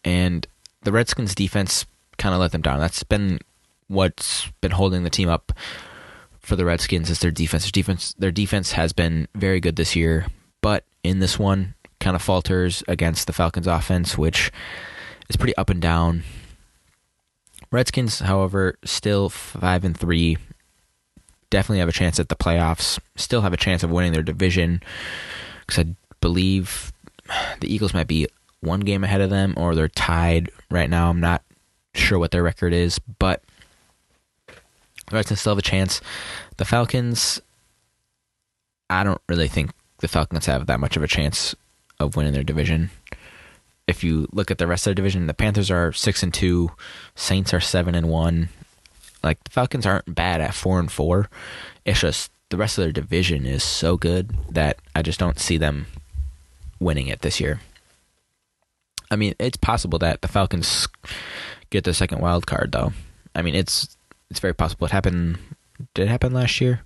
[0.03, 0.47] And
[0.83, 1.85] the Redskins defense
[2.17, 2.79] kind of let them down.
[2.79, 3.39] That's been
[3.87, 5.51] what's been holding the team up
[6.49, 7.63] for the Redskins is their defense.
[7.63, 10.25] Their defense, their defense has been very good this year,
[10.61, 14.51] but in this one, kind of falters against the Falcons' offense, which
[15.29, 16.23] is pretty up and down.
[17.71, 20.37] Redskins, however, still five and three,
[21.51, 22.99] definitely have a chance at the playoffs.
[23.15, 24.81] Still have a chance of winning their division
[25.67, 26.91] because I believe
[27.59, 28.27] the Eagles might be
[28.61, 31.11] one game ahead of them, or they're tied right now.
[31.11, 31.43] I'm not
[31.93, 33.43] sure what their record is, but
[35.11, 36.01] Redskins still have a chance.
[36.57, 37.41] The Falcons,
[38.89, 41.55] I don't really think the Falcons have that much of a chance
[41.99, 42.89] of winning their division.
[43.87, 46.71] If you look at the rest of the division, the Panthers are six and two,
[47.15, 48.49] Saints are seven and one.
[49.23, 51.29] Like the Falcons aren't bad at four and four.
[51.85, 55.57] It's just the rest of their division is so good that I just don't see
[55.57, 55.87] them
[56.79, 57.59] winning it this year.
[59.11, 60.87] I mean, it's possible that the Falcons
[61.69, 62.93] get the second wild card, though.
[63.35, 63.97] I mean, it's
[64.29, 64.85] it's very possible.
[64.85, 65.37] It happened.
[65.93, 66.81] Did it happen last year?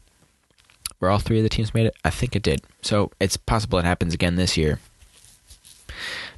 [1.00, 1.96] Where all three of the teams made it?
[2.06, 2.62] I think it did.
[2.82, 4.80] So it's possible it happens again this year.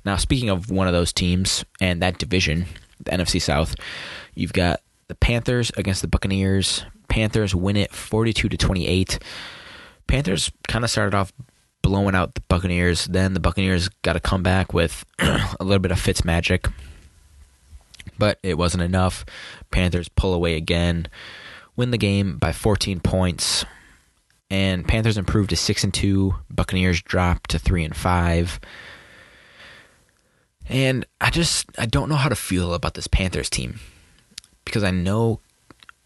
[0.03, 2.65] Now, speaking of one of those teams and that division,
[3.03, 3.75] the NFC South,
[4.33, 6.85] you've got the Panthers against the Buccaneers.
[7.09, 9.19] Panthers win it 42 to 28.
[10.07, 11.33] Panthers kind of started off
[11.81, 13.05] blowing out the Buccaneers.
[13.05, 16.67] Then the Buccaneers got a comeback with a little bit of Fitz magic
[18.17, 19.25] but it wasn't enough.
[19.71, 21.07] Panthers pull away again,
[21.75, 23.65] win the game by 14 points,
[24.49, 26.35] and Panthers improved to six and two.
[26.49, 28.59] Buccaneers dropped to three and five.
[30.67, 33.79] And I just I don't know how to feel about this Panthers team
[34.63, 35.39] because I know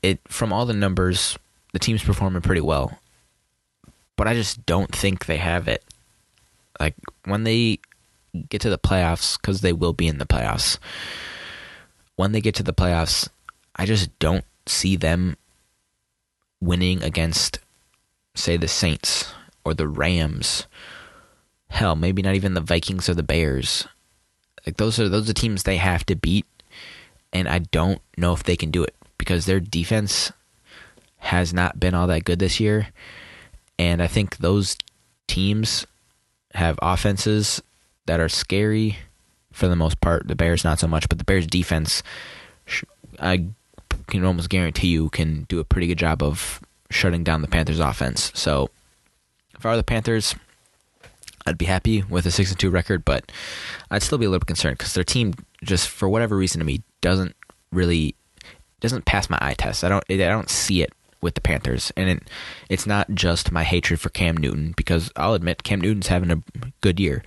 [0.02, 1.38] it from all the numbers
[1.72, 3.00] the team's performing pretty well.
[4.16, 5.84] But I just don't think they have it.
[6.80, 6.96] Like
[7.26, 7.80] when they
[8.50, 10.78] get to the playoffs cuz they will be in the playoffs.
[12.20, 13.30] When they get to the playoffs,
[13.78, 15.38] I just don't see them
[16.60, 17.60] winning against
[18.36, 20.68] say the Saints or the Rams.
[21.70, 23.88] Hell, maybe not even the Vikings or the Bears.
[24.68, 26.46] Like those are those are teams they have to beat,
[27.32, 30.34] and I don't know if they can do it because their defense
[31.20, 32.90] has not been all that good this year,
[33.78, 34.76] and I think those
[35.28, 35.88] teams
[36.54, 37.64] have offenses
[38.08, 38.98] that are scary
[39.52, 40.28] for the most part.
[40.28, 42.04] The Bears not so much, but the Bears defense,
[43.20, 43.46] I
[44.08, 47.80] can almost guarantee you can do a pretty good job of shutting down the Panthers
[47.80, 48.32] offense.
[48.34, 48.70] So
[49.56, 50.36] if I were the Panthers,
[51.46, 53.32] I'd be happy with a six and two record, but
[53.90, 55.34] I'd still be a little concerned because their team
[55.64, 57.36] just for whatever reason to me doesn't
[57.72, 58.16] really
[58.80, 59.84] doesn't pass my eye test.
[59.84, 62.24] I don't I don't see it with the Panthers, and it,
[62.70, 66.42] it's not just my hatred for Cam Newton because I'll admit Cam Newton's having a
[66.82, 67.24] good year.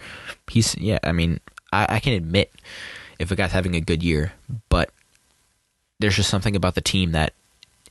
[0.49, 1.41] He's yeah, I mean
[1.73, 2.53] I, I can admit
[3.19, 4.33] if a guy's having a good year,
[4.69, 4.91] but
[5.99, 7.33] there's just something about the team that,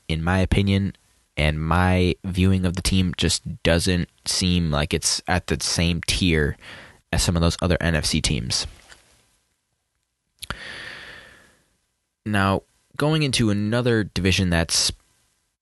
[0.08, 0.96] in my opinion,
[1.38, 6.58] and my viewing of the team just doesn't seem like it's at the same tier
[7.12, 8.68] as some of those other NFC teams.
[12.26, 12.64] Now,
[12.98, 14.92] going into another division that's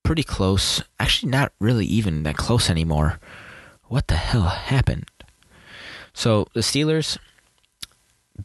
[0.03, 3.19] pretty close, actually, not really even that close anymore.
[3.87, 5.09] What the hell happened?
[6.13, 7.17] So, the Steelers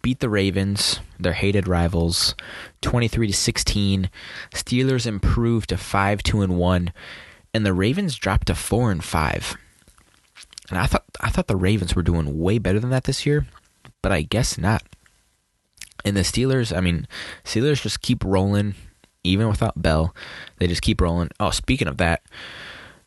[0.02, 2.34] beat the Ravens, their hated rivals,
[2.82, 4.10] 23 to 16.
[4.54, 6.92] Steelers improved to 5 2 and 1
[7.54, 9.56] and the Ravens dropped to 4 and 5.
[10.70, 13.46] And I thought I thought the Ravens were doing way better than that this year,
[14.02, 14.82] but I guess not.
[16.04, 17.06] And the Steelers, I mean,
[17.44, 18.74] Steelers just keep rolling
[19.22, 20.14] even without Bell.
[20.58, 21.30] They just keep rolling.
[21.38, 22.22] Oh, speaking of that,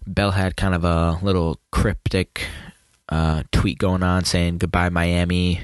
[0.05, 2.47] Bell had kind of a little cryptic
[3.09, 5.61] uh, tweet going on saying goodbye Miami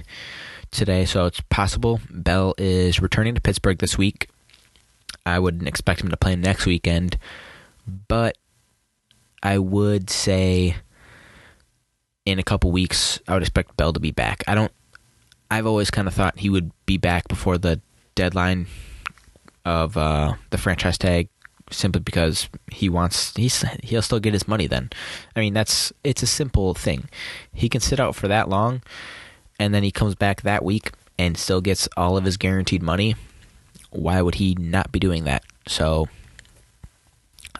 [0.73, 4.29] today, so it's possible Bell is returning to Pittsburgh this week.
[5.25, 7.17] I wouldn't expect him to play next weekend,
[8.07, 8.37] but
[9.41, 10.75] I would say
[12.25, 14.43] in a couple weeks I would expect Bell to be back.
[14.47, 14.71] I don't.
[15.49, 17.79] I've always kind of thought he would be back before the
[18.15, 18.67] deadline
[19.65, 21.29] of uh, the franchise tag,
[21.69, 24.89] simply because he wants he's he'll still get his money then.
[25.35, 27.09] I mean that's it's a simple thing.
[27.53, 28.81] He can sit out for that long
[29.63, 33.15] and then he comes back that week and still gets all of his guaranteed money,
[33.91, 35.43] why would he not be doing that?
[35.67, 36.09] So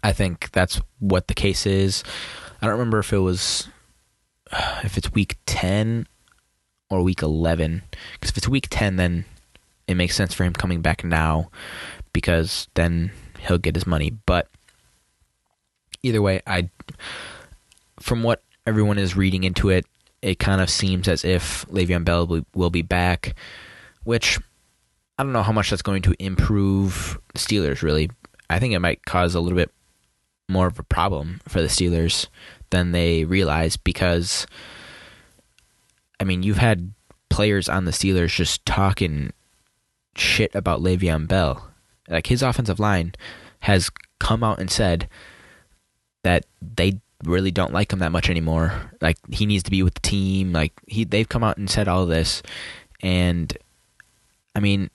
[0.03, 2.03] I think that's what the case is.
[2.61, 3.69] I don't remember if it was
[4.83, 6.07] if it's week 10
[6.89, 9.25] or week 11 because if it's week 10 then
[9.87, 11.49] it makes sense for him coming back now
[12.11, 14.47] because then he'll get his money but
[16.03, 16.69] either way I
[17.99, 19.85] from what everyone is reading into it
[20.23, 23.35] it kind of seems as if Le'Veon Bell will, be back,
[24.05, 24.39] which
[25.17, 27.81] I don't know how much that's going to improve the Steelers.
[27.81, 28.09] Really,
[28.49, 29.71] I think it might cause a little bit
[30.47, 32.27] more of a problem for the Steelers
[32.69, 34.47] than they realize because,
[36.21, 36.93] I mean, you've had
[37.29, 39.33] players on the Steelers just talking
[40.15, 41.69] shit about Le'Veon Bell.
[42.07, 43.13] Like his offensive line
[43.59, 45.09] has come out and said
[46.23, 48.91] that they really don't like him that much anymore.
[49.01, 50.53] Like he needs to be with the team.
[50.53, 52.43] Like he they've come out and said all this,
[53.01, 53.55] and
[54.55, 54.89] I mean,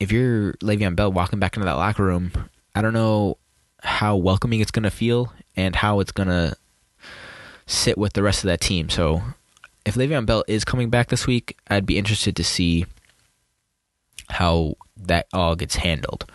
[0.00, 2.32] if you're Le'Veon Bell walking back into that locker room,
[2.74, 3.38] I don't know
[3.82, 6.56] how welcoming it's gonna feel and how it's gonna
[7.66, 8.88] sit with the rest of that team.
[8.88, 9.22] So
[9.84, 12.86] if Le'Veon Bell is coming back this week, I'd be interested to see
[14.28, 16.30] how that all gets handled.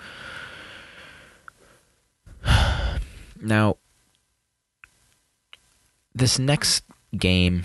[3.44, 3.78] Now,
[6.14, 6.84] this next
[7.18, 7.64] game,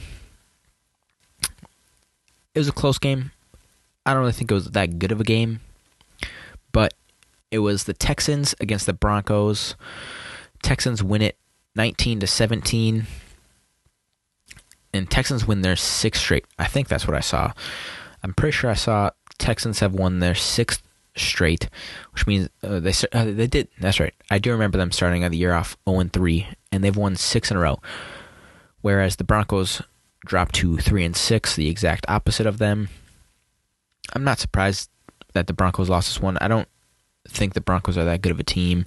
[2.54, 3.32] it was a close game.
[4.04, 5.60] I don't really think it was that good of a game,
[6.72, 6.94] but
[7.50, 9.74] it was the Texans against the Broncos.
[10.62, 11.36] Texans win it
[11.74, 13.06] 19 to 17.
[14.94, 16.46] And Texans win their sixth straight.
[16.58, 17.52] I think that's what I saw.
[18.22, 20.82] I'm pretty sure I saw Texans have won their sixth
[21.16, 21.68] straight,
[22.12, 23.68] which means uh, they uh, they did.
[23.78, 24.14] That's right.
[24.30, 27.58] I do remember them starting the year off 0 3, and they've won six in
[27.58, 27.80] a row
[28.80, 29.82] whereas the Broncos
[30.24, 32.88] dropped to three and six, the exact opposite of them.
[34.14, 34.90] I'm not surprised
[35.34, 36.38] that the Broncos lost this one.
[36.40, 36.68] I don't
[37.28, 38.86] think the Broncos are that good of a team.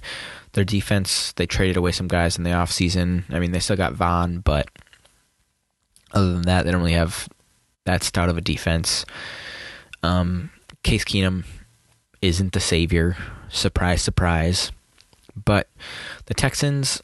[0.52, 3.24] Their defense, they traded away some guys in the offseason.
[3.30, 4.68] I mean, they still got Von, but
[6.12, 7.28] other than that, they don't really have
[7.84, 9.04] that stout of a defense.
[10.02, 10.50] Um,
[10.82, 11.44] Case Keenum
[12.22, 13.16] isn't the savior.
[13.48, 14.72] Surprise, surprise.
[15.44, 15.68] But
[16.26, 17.02] the Texans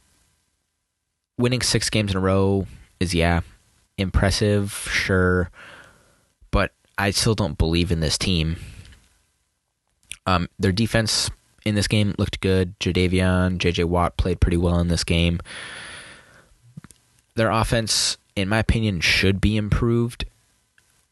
[1.38, 2.66] winning six games in a row
[3.00, 3.40] is, yeah,
[3.98, 5.50] impressive, sure.
[6.50, 8.56] But I still don't believe in this team.
[10.26, 11.30] Um, their defense
[11.64, 12.78] in this game looked good.
[12.80, 15.40] Jadeveon, JJ Watt played pretty well in this game.
[17.34, 20.24] Their offense, in my opinion, should be improved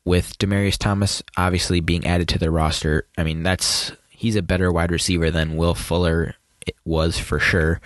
[0.05, 3.07] with Demaryius Thomas obviously being added to their roster.
[3.17, 6.35] I mean, that's he's a better wide receiver than Will Fuller
[6.67, 7.81] it was for sure.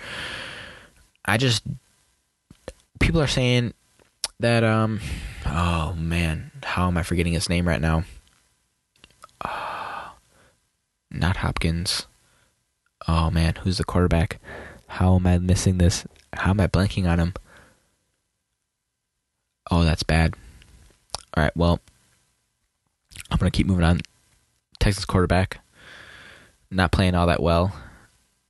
[1.25, 1.63] I just
[2.99, 3.73] people are saying
[4.39, 4.99] that um
[5.45, 8.03] oh man, how am I forgetting his name right now?
[9.41, 10.09] Uh,
[11.11, 12.07] not Hopkins.
[13.07, 14.39] Oh man, who's the quarterback?
[14.87, 16.05] How am I missing this?
[16.33, 17.33] How am I blanking on him?
[19.71, 20.35] Oh, that's bad.
[21.35, 21.79] All right, well,
[23.29, 23.99] I'm going to keep moving on.
[24.79, 25.59] Texas quarterback
[26.71, 27.75] not playing all that well.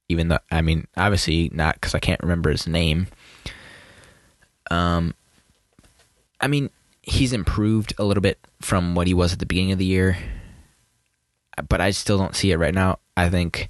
[0.08, 3.08] Even though I mean, obviously not because I can't remember his name.
[4.70, 5.14] Um,
[6.40, 6.70] I mean,
[7.02, 10.18] he's improved a little bit from what he was at the beginning of the year,
[11.68, 13.00] but I still don't see it right now.
[13.18, 13.70] I think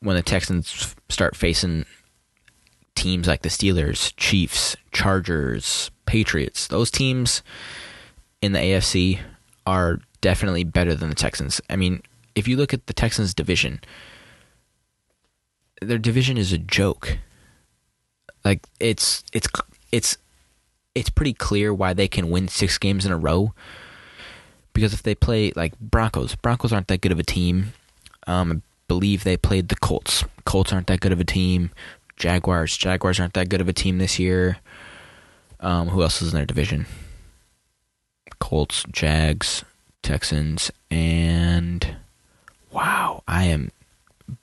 [0.00, 1.86] when the Texans start facing
[2.94, 7.42] teams like the Steelers, Chiefs, Chargers, Patriots, those teams
[8.42, 9.20] in the AFC
[9.66, 11.60] are definitely better than the Texans.
[11.70, 12.02] I mean,
[12.34, 13.80] if you look at the Texans division,
[15.80, 17.18] their division is a joke.
[18.44, 19.48] Like it's it's
[19.90, 20.18] it's
[20.94, 23.52] it's pretty clear why they can win 6 games in a row.
[24.72, 27.72] Because if they play like Broncos, Broncos aren't that good of a team.
[28.26, 30.24] Um, I believe they played the Colts.
[30.44, 31.70] Colts aren't that good of a team.
[32.16, 32.76] Jaguars.
[32.76, 34.58] Jaguars aren't that good of a team this year.
[35.60, 36.86] Um, who else is in their division?
[38.38, 39.64] Colts, Jags,
[40.02, 41.96] Texans, and
[42.70, 43.70] wow, I am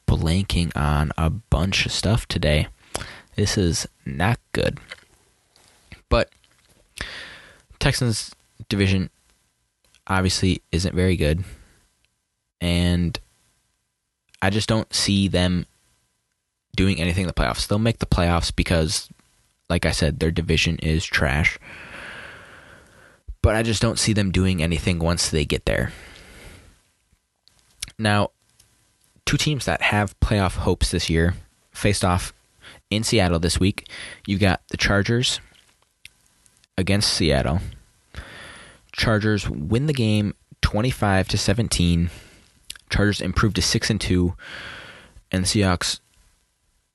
[0.08, 2.68] blanking on a bunch of stuff today.
[3.36, 4.80] This is not good.
[6.10, 6.30] But
[7.80, 8.32] Texans
[8.70, 9.10] division
[10.08, 11.44] obviously isn't very good.
[12.60, 13.20] And
[14.42, 15.66] I just don't see them
[16.76, 17.68] doing anything in the playoffs.
[17.68, 19.10] They'll make the playoffs because,
[19.70, 21.58] like I said, their division is trash.
[23.42, 25.92] But I just don't see them doing anything once they get there.
[27.98, 28.32] Now,
[29.26, 31.36] two teams that have playoff hopes this year
[31.72, 32.34] faced off
[32.92, 33.90] in Seattle this week.
[34.28, 35.40] You got the Chargers
[36.78, 37.62] against Seattle.
[38.92, 42.12] Chargers win the game 25 to 17
[42.92, 44.36] Chargers improved to six and two,
[45.32, 46.00] and the Seahawks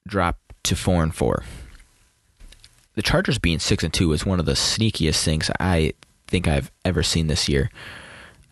[0.07, 1.43] dropped to four and four.
[2.95, 5.95] The Chargers being six and two is one of the sneakiest things I
[6.29, 7.71] think I've ever seen this year.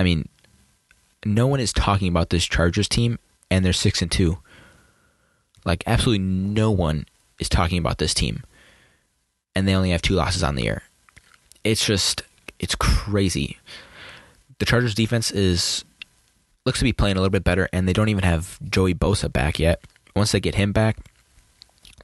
[0.01, 0.29] I mean,
[1.25, 3.19] no one is talking about this Chargers team,
[3.51, 4.39] and they're six and two.
[5.65, 7.07] Like absolutely no one
[7.45, 8.43] is talking about this team,
[9.55, 10.83] and they only have two losses on the year.
[11.63, 12.23] It's just
[12.59, 13.59] it's crazy.
[14.59, 15.85] The Chargers defense is
[16.65, 19.33] looks to be playing a little bit better, and they don't even have Joey Bosa
[19.33, 19.81] back yet.
[20.17, 20.97] Once they get him back,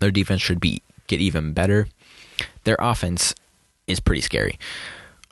[0.01, 1.89] their defense should be get even better.
[2.65, 3.35] Their offense
[3.87, 4.59] is pretty scary.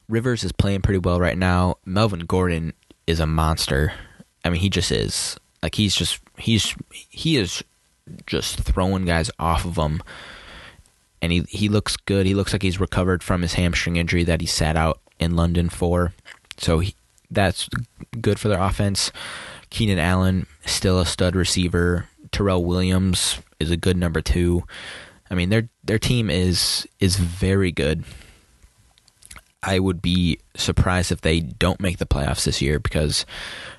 [0.08, 1.76] Rivers is playing pretty well right now.
[1.84, 2.72] Melvin Gordon
[3.06, 3.92] is a monster.
[4.44, 5.36] I mean, he just is.
[5.62, 6.74] Like he's just he's
[7.10, 7.62] he is
[8.26, 10.02] just throwing guys off of him.
[11.20, 12.26] And he he looks good.
[12.26, 15.68] He looks like he's recovered from his hamstring injury that he sat out in London
[15.68, 16.12] for.
[16.58, 16.94] So he,
[17.30, 17.68] that's
[18.20, 19.10] good for their offense.
[19.70, 22.08] Keenan Allen still a stud receiver.
[22.30, 24.64] Tyrell Williams is a good number two.
[25.30, 28.04] I mean their their team is is very good.
[29.62, 33.26] I would be surprised if they don't make the playoffs this year because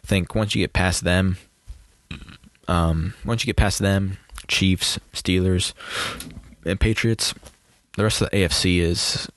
[0.03, 1.37] I think once you get past them,
[2.69, 4.17] um, once you get past them,
[4.47, 5.73] Chiefs, Steelers,
[6.65, 7.33] and Patriots,
[7.97, 9.29] the rest of the AFC is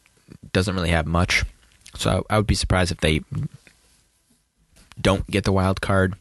[0.53, 1.45] doesn't really have much.
[1.97, 3.23] So I, I would be surprised if they
[5.01, 6.15] don't get the wild card.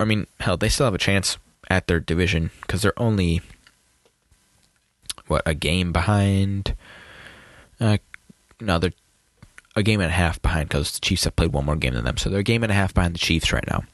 [0.00, 1.38] I mean, hell, they still have a chance
[1.70, 3.40] at their division because they're only
[5.28, 6.74] what a game behind.
[7.80, 7.98] Uh,
[8.60, 8.92] no, they're
[9.76, 12.04] a game and a half behind because the Chiefs have played one more game than
[12.04, 13.84] them, so they're a game and a half behind the Chiefs right now.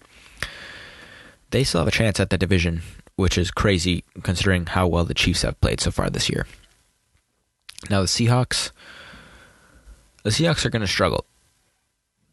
[1.55, 2.83] They still have a chance at the division,
[3.15, 6.49] which is crazy considering how well the Chiefs have played so far this year.
[7.89, 8.73] Now the Seahawks,
[10.25, 11.27] the Seahawks are going to struggle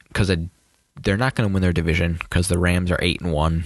[0.08, 0.36] because
[1.04, 3.66] they're not going to win their division because the Rams are eight and one.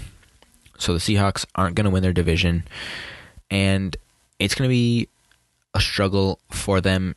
[0.78, 2.66] So the Seahawks aren't going to win their division,
[3.50, 3.96] and
[4.40, 5.08] it's going to be
[5.74, 7.16] a struggle for them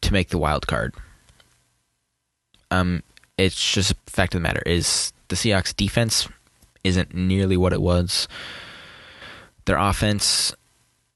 [0.00, 0.96] to make the wild card.
[2.72, 3.04] Um,
[3.36, 6.26] it's just a fact of the matter is the Seahawks defense
[6.84, 8.28] isn't nearly what it was.
[9.64, 10.54] Their offense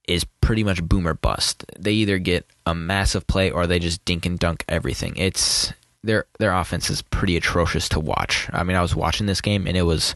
[0.07, 1.65] is pretty much boomer bust.
[1.79, 5.17] They either get a massive play or they just dink and dunk everything.
[5.17, 8.49] It's their their offense is pretty atrocious to watch.
[8.53, 10.15] I mean, I was watching this game and it was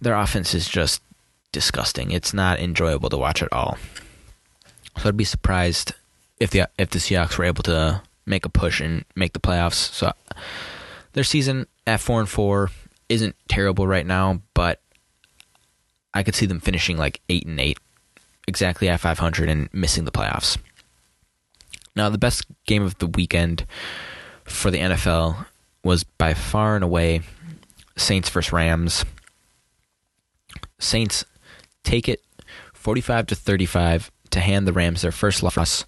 [0.00, 1.00] their offense is just
[1.52, 2.10] disgusting.
[2.10, 3.78] It's not enjoyable to watch at all.
[4.98, 5.94] So I'd be surprised
[6.40, 9.74] if the if the Seahawks were able to make a push and make the playoffs.
[9.74, 10.12] So
[11.12, 12.70] their season at four and four
[13.12, 14.80] isn't terrible right now, but
[16.14, 17.78] I could see them finishing like eight and eight,
[18.48, 20.56] exactly at 500 and missing the playoffs.
[21.94, 23.66] Now, the best game of the weekend
[24.44, 25.46] for the NFL
[25.84, 27.20] was by far and away
[27.96, 29.04] Saints versus Rams.
[30.78, 31.24] Saints
[31.84, 32.22] take it
[32.72, 35.84] 45 to 35 to hand the Rams their first loss.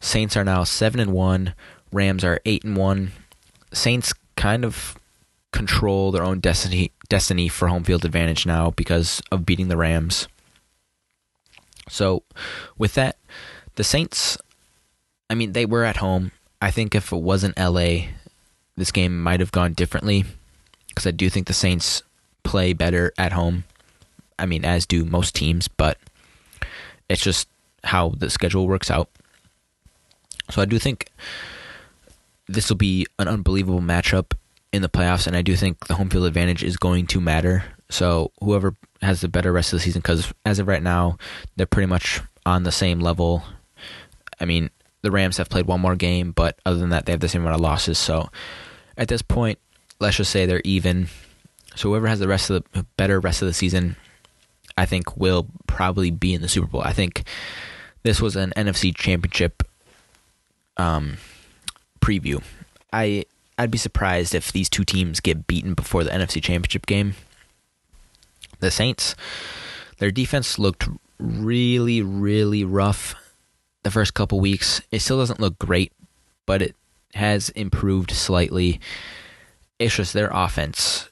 [0.00, 1.54] Saints are now 7 and 1,
[1.92, 3.12] Rams are 8 and 1.
[3.72, 4.98] Saints kind of
[5.54, 10.26] control their own destiny destiny for home field advantage now because of beating the Rams.
[11.88, 12.24] So,
[12.76, 13.16] with that,
[13.76, 14.36] the Saints
[15.30, 16.32] I mean, they were at home.
[16.60, 18.08] I think if it wasn't LA,
[18.76, 20.24] this game might have gone differently
[20.88, 22.02] because I do think the Saints
[22.42, 23.62] play better at home.
[24.38, 25.98] I mean, as do most teams, but
[27.08, 27.48] it's just
[27.84, 29.08] how the schedule works out.
[30.50, 31.08] So I do think
[32.48, 34.32] this will be an unbelievable matchup
[34.74, 37.64] in the playoffs, and I do think the home field advantage is going to matter.
[37.90, 41.16] So whoever has the better rest of the season, because as of right now,
[41.54, 43.44] they're pretty much on the same level.
[44.40, 44.70] I mean,
[45.02, 47.42] the Rams have played one more game, but other than that, they have the same
[47.42, 47.98] amount of losses.
[47.98, 48.30] So
[48.96, 49.60] at this point,
[50.00, 51.06] let's just say they're even.
[51.76, 53.94] So whoever has the rest of the better rest of the season,
[54.76, 56.82] I think will probably be in the Super Bowl.
[56.82, 57.22] I think
[58.02, 59.62] this was an NFC Championship
[60.76, 61.18] um,
[62.00, 62.42] preview.
[62.92, 63.24] I
[63.56, 67.14] I'd be surprised if these two teams get beaten before the NFC Championship game.
[68.60, 69.14] The Saints,
[69.98, 70.88] their defense looked
[71.18, 73.14] really, really rough
[73.82, 74.80] the first couple weeks.
[74.90, 75.92] It still doesn't look great,
[76.46, 76.74] but it
[77.14, 78.80] has improved slightly.
[79.78, 81.10] It's just their offense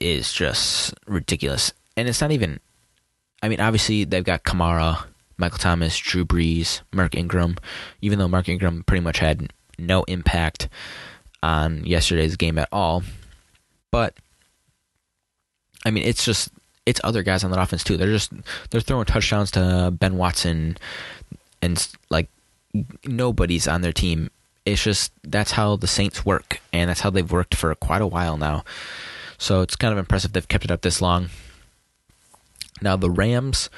[0.00, 1.72] is just ridiculous.
[1.96, 2.60] And it's not even
[3.42, 5.04] I mean, obviously they've got Kamara,
[5.36, 7.56] Michael Thomas, Drew Brees, Mark Ingram,
[8.00, 10.68] even though Mark Ingram pretty much had no impact
[11.42, 13.02] on yesterday's game at all.
[13.90, 14.14] But
[15.84, 16.50] I mean, it's just
[16.86, 17.96] it's other guys on that offense too.
[17.96, 18.32] They're just
[18.70, 20.78] they're throwing touchdowns to Ben Watson
[21.62, 22.28] and like
[23.06, 24.30] nobody's on their team.
[24.64, 28.06] It's just that's how the Saints work, and that's how they've worked for quite a
[28.06, 28.64] while now.
[29.38, 31.30] So it's kind of impressive they've kept it up this long.
[32.82, 33.70] Now the Rams,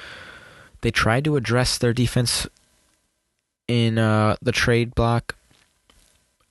[0.81, 2.47] they tried to address their defense
[3.67, 5.35] in uh, the trade block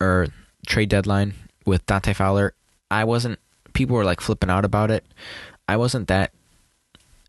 [0.01, 0.29] or
[0.67, 1.35] trade deadline
[1.67, 2.55] with Dante Fowler.
[2.91, 3.39] I wasn't.
[3.73, 5.05] People were like flipping out about it.
[5.69, 6.33] I wasn't that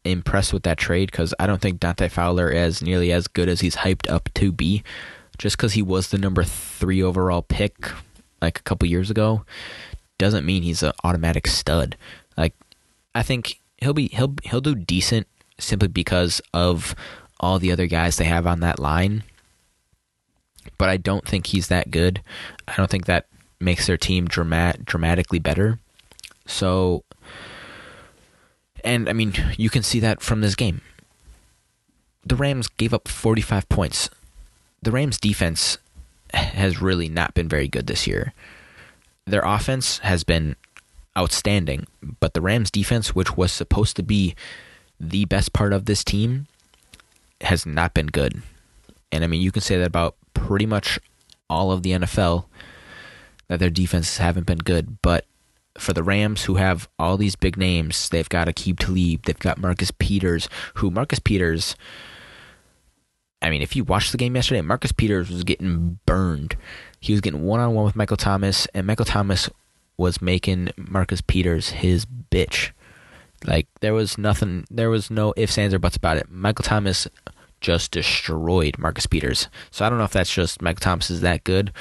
[0.03, 3.61] impressed with that trade because I don't think Dante Fowler is nearly as good as
[3.61, 4.83] he's hyped up to be.
[5.37, 7.91] Just because he was the number three overall pick
[8.41, 9.45] like a couple years ago
[10.17, 11.97] doesn't mean he's an automatic stud.
[12.37, 12.53] Like
[13.15, 15.27] I think he'll be he'll he'll do decent
[15.59, 16.95] simply because of
[17.39, 19.23] all the other guys they have on that line.
[20.77, 22.21] But I don't think he's that good.
[22.67, 23.27] I don't think that
[23.59, 25.79] makes their team dramat dramatically better.
[26.45, 27.03] So
[28.83, 30.81] and I mean, you can see that from this game.
[32.25, 34.09] The Rams gave up 45 points.
[34.81, 35.77] The Rams defense
[36.33, 38.33] has really not been very good this year.
[39.25, 40.55] Their offense has been
[41.17, 41.87] outstanding,
[42.19, 44.35] but the Rams defense, which was supposed to be
[44.99, 46.47] the best part of this team,
[47.41, 48.41] has not been good.
[49.11, 50.99] And I mean, you can say that about pretty much
[51.49, 52.45] all of the NFL
[53.47, 55.25] that their defenses haven't been good, but
[55.77, 59.57] for the Rams, who have all these big names, they've got Aqib Talib, they've got
[59.57, 61.75] Marcus Peters, who Marcus Peters.
[63.41, 66.55] I mean, if you watched the game yesterday, Marcus Peters was getting burned.
[66.99, 69.49] He was getting one on one with Michael Thomas, and Michael Thomas
[69.97, 72.71] was making Marcus Peters his bitch.
[73.45, 76.29] Like there was nothing, there was no ifs, ands, or buts about it.
[76.29, 77.07] Michael Thomas
[77.61, 79.47] just destroyed Marcus Peters.
[79.69, 81.71] So I don't know if that's just Mike Thomas is that good,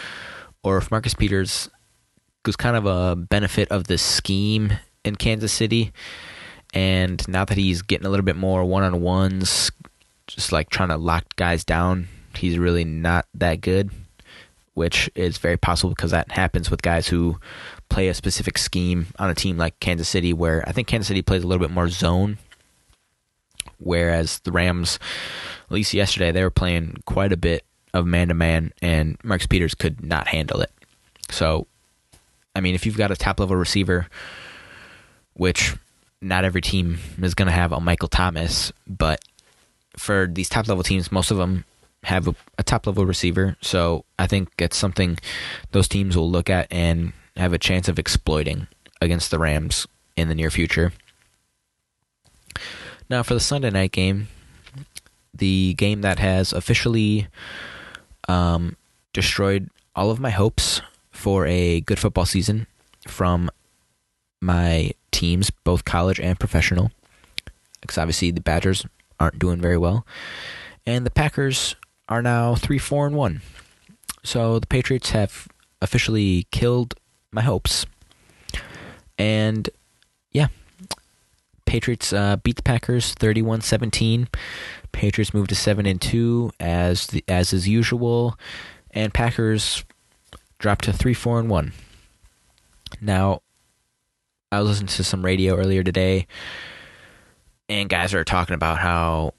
[0.63, 1.69] or if Marcus Peters
[2.47, 4.73] was kind of a benefit of the scheme
[5.05, 5.93] in Kansas City.
[6.73, 9.71] And now that he's getting a little bit more one on ones,
[10.27, 13.91] just like trying to lock guys down, he's really not that good,
[14.75, 17.39] which is very possible because that happens with guys who
[17.89, 21.23] play a specific scheme on a team like Kansas City, where I think Kansas City
[21.23, 22.39] plays a little bit more zone.
[23.79, 24.99] Whereas the Rams,
[25.67, 29.47] at least yesterday, they were playing quite a bit of man to man, and Marcus
[29.47, 30.71] Peters could not handle it.
[31.31, 31.67] So
[32.55, 34.09] I mean, if you've got a top level receiver,
[35.35, 35.75] which
[36.21, 39.21] not every team is going to have a Michael Thomas, but
[39.97, 41.65] for these top level teams, most of them
[42.05, 43.57] have a, a top level receiver.
[43.61, 45.19] So I think it's something
[45.73, 48.67] those teams will look at and have a chance of exploiting
[49.01, 49.87] against the Rams
[50.17, 50.93] in the near future.
[53.11, 54.29] Now, for the Sunday night game,
[55.35, 57.27] the game that has officially
[58.29, 58.77] um,
[59.13, 60.81] destroyed all of my hopes
[61.11, 62.69] for a good football season
[63.09, 63.51] from
[64.41, 66.93] my teams, both college and professional.
[67.81, 68.87] Because obviously the Badgers
[69.19, 70.07] aren't doing very well,
[70.87, 71.75] and the Packers
[72.09, 73.41] are now three, four, and one.
[74.23, 75.49] So the Patriots have
[75.83, 76.95] officially killed
[77.33, 77.87] my hopes,
[79.19, 79.69] and
[81.71, 84.27] Patriots uh, beat the Packers 31-17.
[84.91, 88.37] Patriots moved to seven and two as the, as is usual,
[88.91, 89.85] and Packers
[90.59, 91.73] dropped to three, four, and one.
[93.01, 93.43] Now,
[94.51, 96.27] I was listening to some radio earlier today,
[97.69, 99.35] and guys are talking about how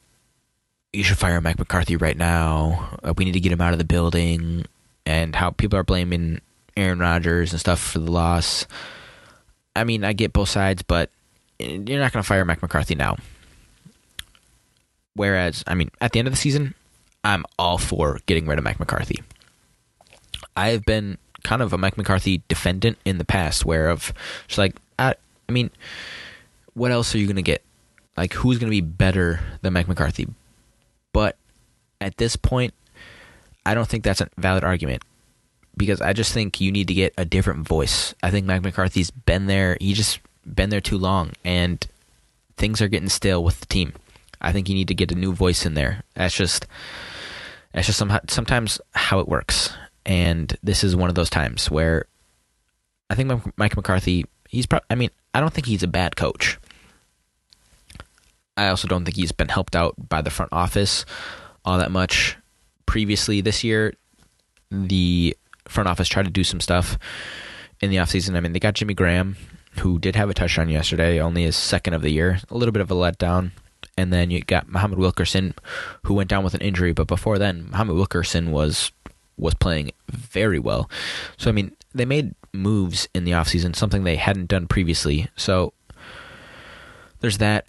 [0.94, 2.98] you should fire Mike McCarthy right now.
[3.04, 4.64] Uh, we need to get him out of the building,
[5.06, 6.40] and how people are blaming
[6.78, 8.68] Aaron Rodgers and stuff for the loss.
[9.76, 11.10] I mean, I get both sides, but
[11.62, 13.18] you're not going to fire Mike McCarthy now.
[15.14, 16.74] Whereas, I mean, at the end of the season,
[17.24, 19.22] I'm all for getting rid of Mike McCarthy.
[20.56, 24.14] I have been kind of a Mike McCarthy defendant in the past, where of
[24.48, 25.16] just like, I,
[25.48, 25.70] I mean,
[26.74, 27.64] what else are you going to get?
[28.18, 30.28] Like, who's going to be better than Mike McCarthy?
[31.14, 31.38] But
[32.00, 32.74] at this point,
[33.66, 35.04] I don't think that's a valid argument
[35.78, 38.14] because I just think you need to get a different voice.
[38.24, 39.78] I think Mike McCarthy's been there.
[39.80, 41.86] He just been there too long, and
[42.58, 43.94] things are getting stale with the team.
[44.42, 46.04] I think you need to get a new voice in there.
[46.16, 46.66] That's just
[47.74, 49.74] that's just somehow, sometimes how it works.
[50.06, 52.06] And this is one of those times where
[53.10, 54.26] I think Mike McCarthy.
[54.50, 54.86] He's probably.
[54.90, 56.58] I mean, I don't think he's a bad coach.
[58.58, 61.06] I also don't think he's been helped out by the front office
[61.64, 62.38] all that much.
[62.86, 63.94] Previously this year,
[64.70, 65.38] the
[65.68, 66.98] front office tried to do some stuff
[67.80, 68.36] in the offseason.
[68.36, 69.38] I mean, they got Jimmy Graham,
[69.80, 72.40] who did have a touchdown yesterday, only his second of the year.
[72.50, 73.52] A little bit of a letdown.
[73.98, 75.54] And then you got Muhammad Wilkerson,
[76.04, 76.94] who went down with an injury.
[76.94, 78.92] But before then, Muhammad Wilkerson was
[79.38, 80.90] was playing very well.
[81.38, 85.30] So I mean, they made moves in the offseason, something they hadn't done previously.
[85.36, 85.74] So
[87.20, 87.66] there's that.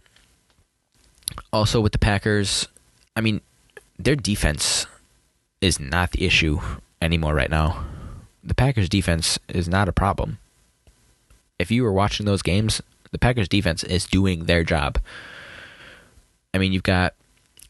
[1.52, 2.68] Also with the Packers,
[3.16, 3.40] I mean,
[3.98, 4.86] their defense
[5.60, 6.60] is not the issue
[7.00, 7.84] anymore right now.
[8.44, 10.38] The Packers defense is not a problem.
[11.58, 14.98] If you were watching those games, the Packers defense is doing their job.
[16.54, 17.14] I mean, you've got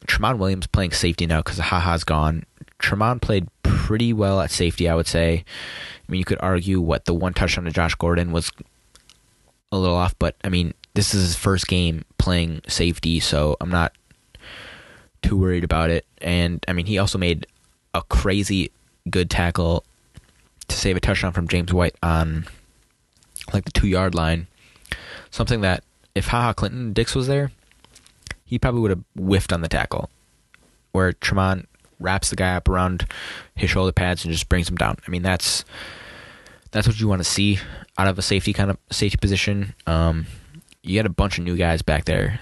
[0.07, 2.45] Tramon Williams playing safety now because Ha Ha's gone.
[2.79, 5.45] Tremont played pretty well at safety, I would say.
[6.09, 8.51] I mean, you could argue what the one touchdown to Josh Gordon was
[9.71, 13.71] a little off, but I mean, this is his first game playing safety, so I'm
[13.71, 13.93] not
[15.23, 16.05] too worried about it.
[16.19, 17.47] And I mean, he also made
[17.95, 18.71] a crazy
[19.09, 19.85] good tackle
[20.69, 22.47] to save a touchdown from James White on
[23.53, 24.47] like the two yard line.
[25.31, 25.85] Something that
[26.15, 27.51] if Ha Ha Clinton-Dix was there,
[28.45, 30.11] he probably would have whiffed on the tackle.
[30.93, 31.67] Where Tramon
[31.99, 33.07] wraps the guy up around
[33.55, 34.99] his shoulder pads and just brings him down.
[35.07, 35.65] I mean, that's
[36.71, 37.59] that's what you want to see
[37.97, 39.75] out of a safety kind of safety position.
[39.87, 40.27] Um,
[40.83, 42.41] you got a bunch of new guys back there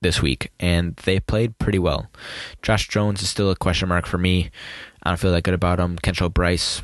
[0.00, 2.10] this week, and they played pretty well.
[2.62, 4.50] Josh Jones is still a question mark for me.
[5.02, 5.96] I don't feel that good about him.
[5.98, 6.82] Kentrell Brice,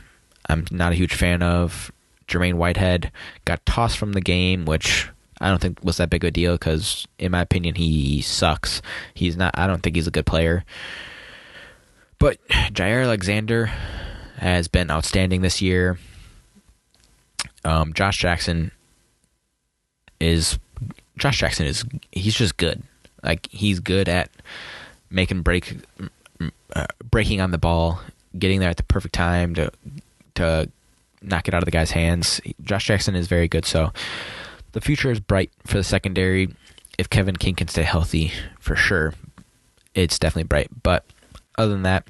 [0.49, 1.93] I'm not a huge fan of.
[2.29, 3.13] Jermaine Whitehead
[3.45, 5.09] got tossed from the game, which
[5.41, 8.81] I don't think was that big of a deal because, in my opinion, he sucks.
[9.15, 9.57] He's not.
[9.59, 10.65] I don't think he's a good player.
[12.19, 13.67] But Jaire Alexander
[14.39, 15.99] has been outstanding this year.
[17.65, 18.71] Um, Josh Jackson
[20.21, 20.59] is
[21.19, 22.83] Josh Jackson is he's just good.
[23.23, 24.31] Like he's good at
[25.11, 25.77] making break
[26.75, 28.01] uh, breaking on the ball,
[28.39, 29.71] getting there at the perfect time to
[30.37, 30.71] to
[31.23, 32.41] knock it out of the guy's hands.
[32.63, 33.65] Josh Jackson is very good.
[33.65, 33.93] So
[34.73, 36.49] the future is bright for the secondary.
[36.99, 39.15] If Kevin King can stay healthy, for sure,
[39.95, 40.69] it's definitely bright.
[40.83, 41.05] But
[41.59, 42.09] other than that,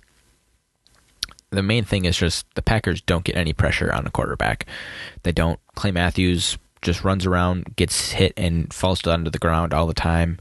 [1.51, 4.67] the main thing is just the Packers don't get any pressure on the quarterback.
[5.23, 5.59] They don't.
[5.75, 9.95] Clay Matthews just runs around, gets hit, and falls down to the ground all the
[9.95, 10.39] time.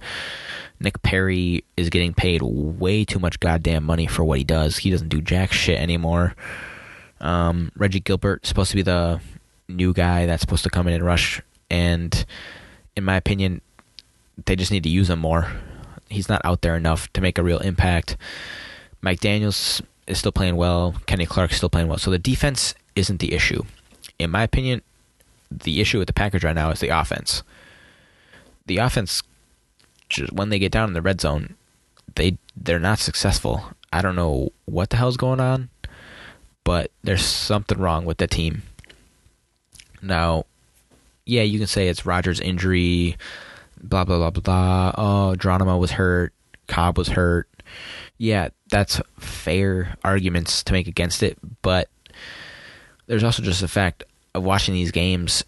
[0.80, 4.78] Nick Perry is getting paid way too much goddamn money for what he does.
[4.78, 6.36] He doesn't do jack shit anymore.
[7.22, 9.22] Um, Reggie Gilbert supposed to be the
[9.68, 12.26] new guy that's supposed to come in and rush, and
[12.96, 13.62] in my opinion,
[14.46, 15.52] they just need to use him more.
[16.10, 18.18] He's not out there enough to make a real impact.
[19.02, 20.96] Mike Daniels is still playing well.
[21.06, 21.98] Kenny Clark is still playing well.
[21.98, 23.64] So the defense isn't the issue.
[24.20, 24.82] In my opinion,
[25.52, 27.44] the issue with the Packers right now is the offense.
[28.66, 29.22] The offense,
[30.10, 31.56] just when they get down in the red zone,
[32.16, 33.72] they they're not successful.
[33.92, 35.70] I don't know what the hell's going on,
[36.66, 38.64] but there's something wrong with the team.
[40.02, 40.46] Now,
[41.26, 43.16] yeah, you can say it's Rodgers' injury,
[43.82, 44.94] blah blah blah blah.
[44.98, 46.34] Oh, Geronimo was hurt,
[46.68, 47.48] Cobb was hurt.
[48.18, 51.88] Yeah, that's fair arguments to make against it, but
[53.08, 54.04] there's also just the fact
[54.34, 55.44] of watching these games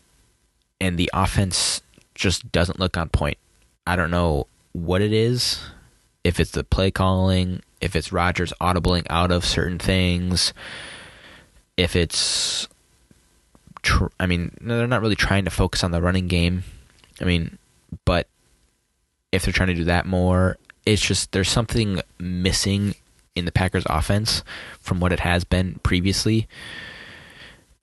[0.79, 1.81] and the offense
[2.15, 3.37] just doesn't look on point.
[3.85, 5.61] I don't know what it is,
[6.23, 10.53] if it's the play calling, if it's Rodgers audibling out of certain things,
[11.77, 12.67] if it's
[13.83, 16.63] tr- I mean, they're not really trying to focus on the running game.
[17.21, 17.57] I mean,
[18.05, 18.27] but
[19.31, 22.95] if they're trying to do that more, it's just there's something missing
[23.35, 24.43] in the Packers offense
[24.79, 26.47] from what it has been previously.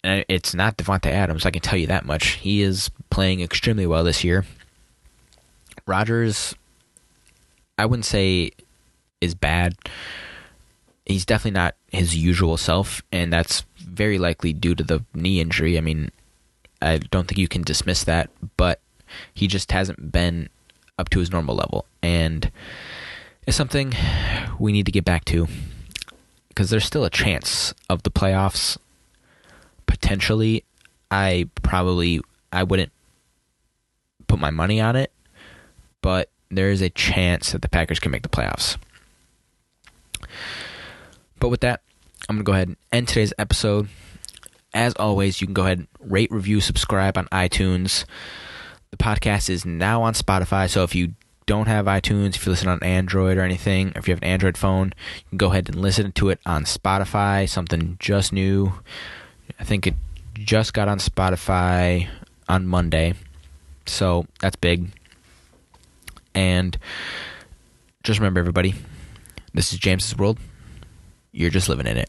[0.03, 2.33] And it's not Davante Adams, I can tell you that much.
[2.33, 4.45] He is playing extremely well this year.
[5.87, 6.55] Rodgers,
[7.79, 8.51] I wouldn't say
[9.21, 9.77] is bad.
[11.07, 13.65] He's definitely not his usual self, and that's
[13.95, 15.79] very likely due to the knee injury.
[15.79, 16.11] I mean,
[16.83, 18.81] I don't think you can dismiss that, but
[19.33, 20.49] he just hasn't been
[20.99, 21.87] up to his normal level.
[22.03, 22.51] And
[23.47, 23.95] it's something
[24.59, 25.49] we need to get back to
[26.49, 28.79] because there's still a chance of the playoffs.
[29.87, 30.65] Potentially,
[31.11, 32.21] I probably
[32.53, 32.93] I wouldn't
[34.27, 35.13] put my money on it,
[36.01, 38.77] but there is a chance that the Packers can make the playoffs.
[41.41, 41.83] But with that,
[42.29, 43.89] I'm going to go ahead and end today's episode.
[44.73, 48.07] As always, you can go ahead and rate, review, subscribe on iTunes.
[48.91, 51.15] The podcast is now on Spotify, so if you
[51.47, 54.57] don't have iTunes, if you listen on Android or anything, if you have an Android
[54.57, 58.73] phone, you can go ahead and listen to it on Spotify, something just new.
[59.61, 59.95] I think it
[60.35, 62.09] just got on Spotify
[62.49, 63.15] on Monday,
[63.85, 64.89] so that's big.
[66.35, 66.79] And
[68.03, 68.75] just remember, everybody,
[69.53, 70.39] this is Jams' World.
[71.33, 72.09] You're just living in it.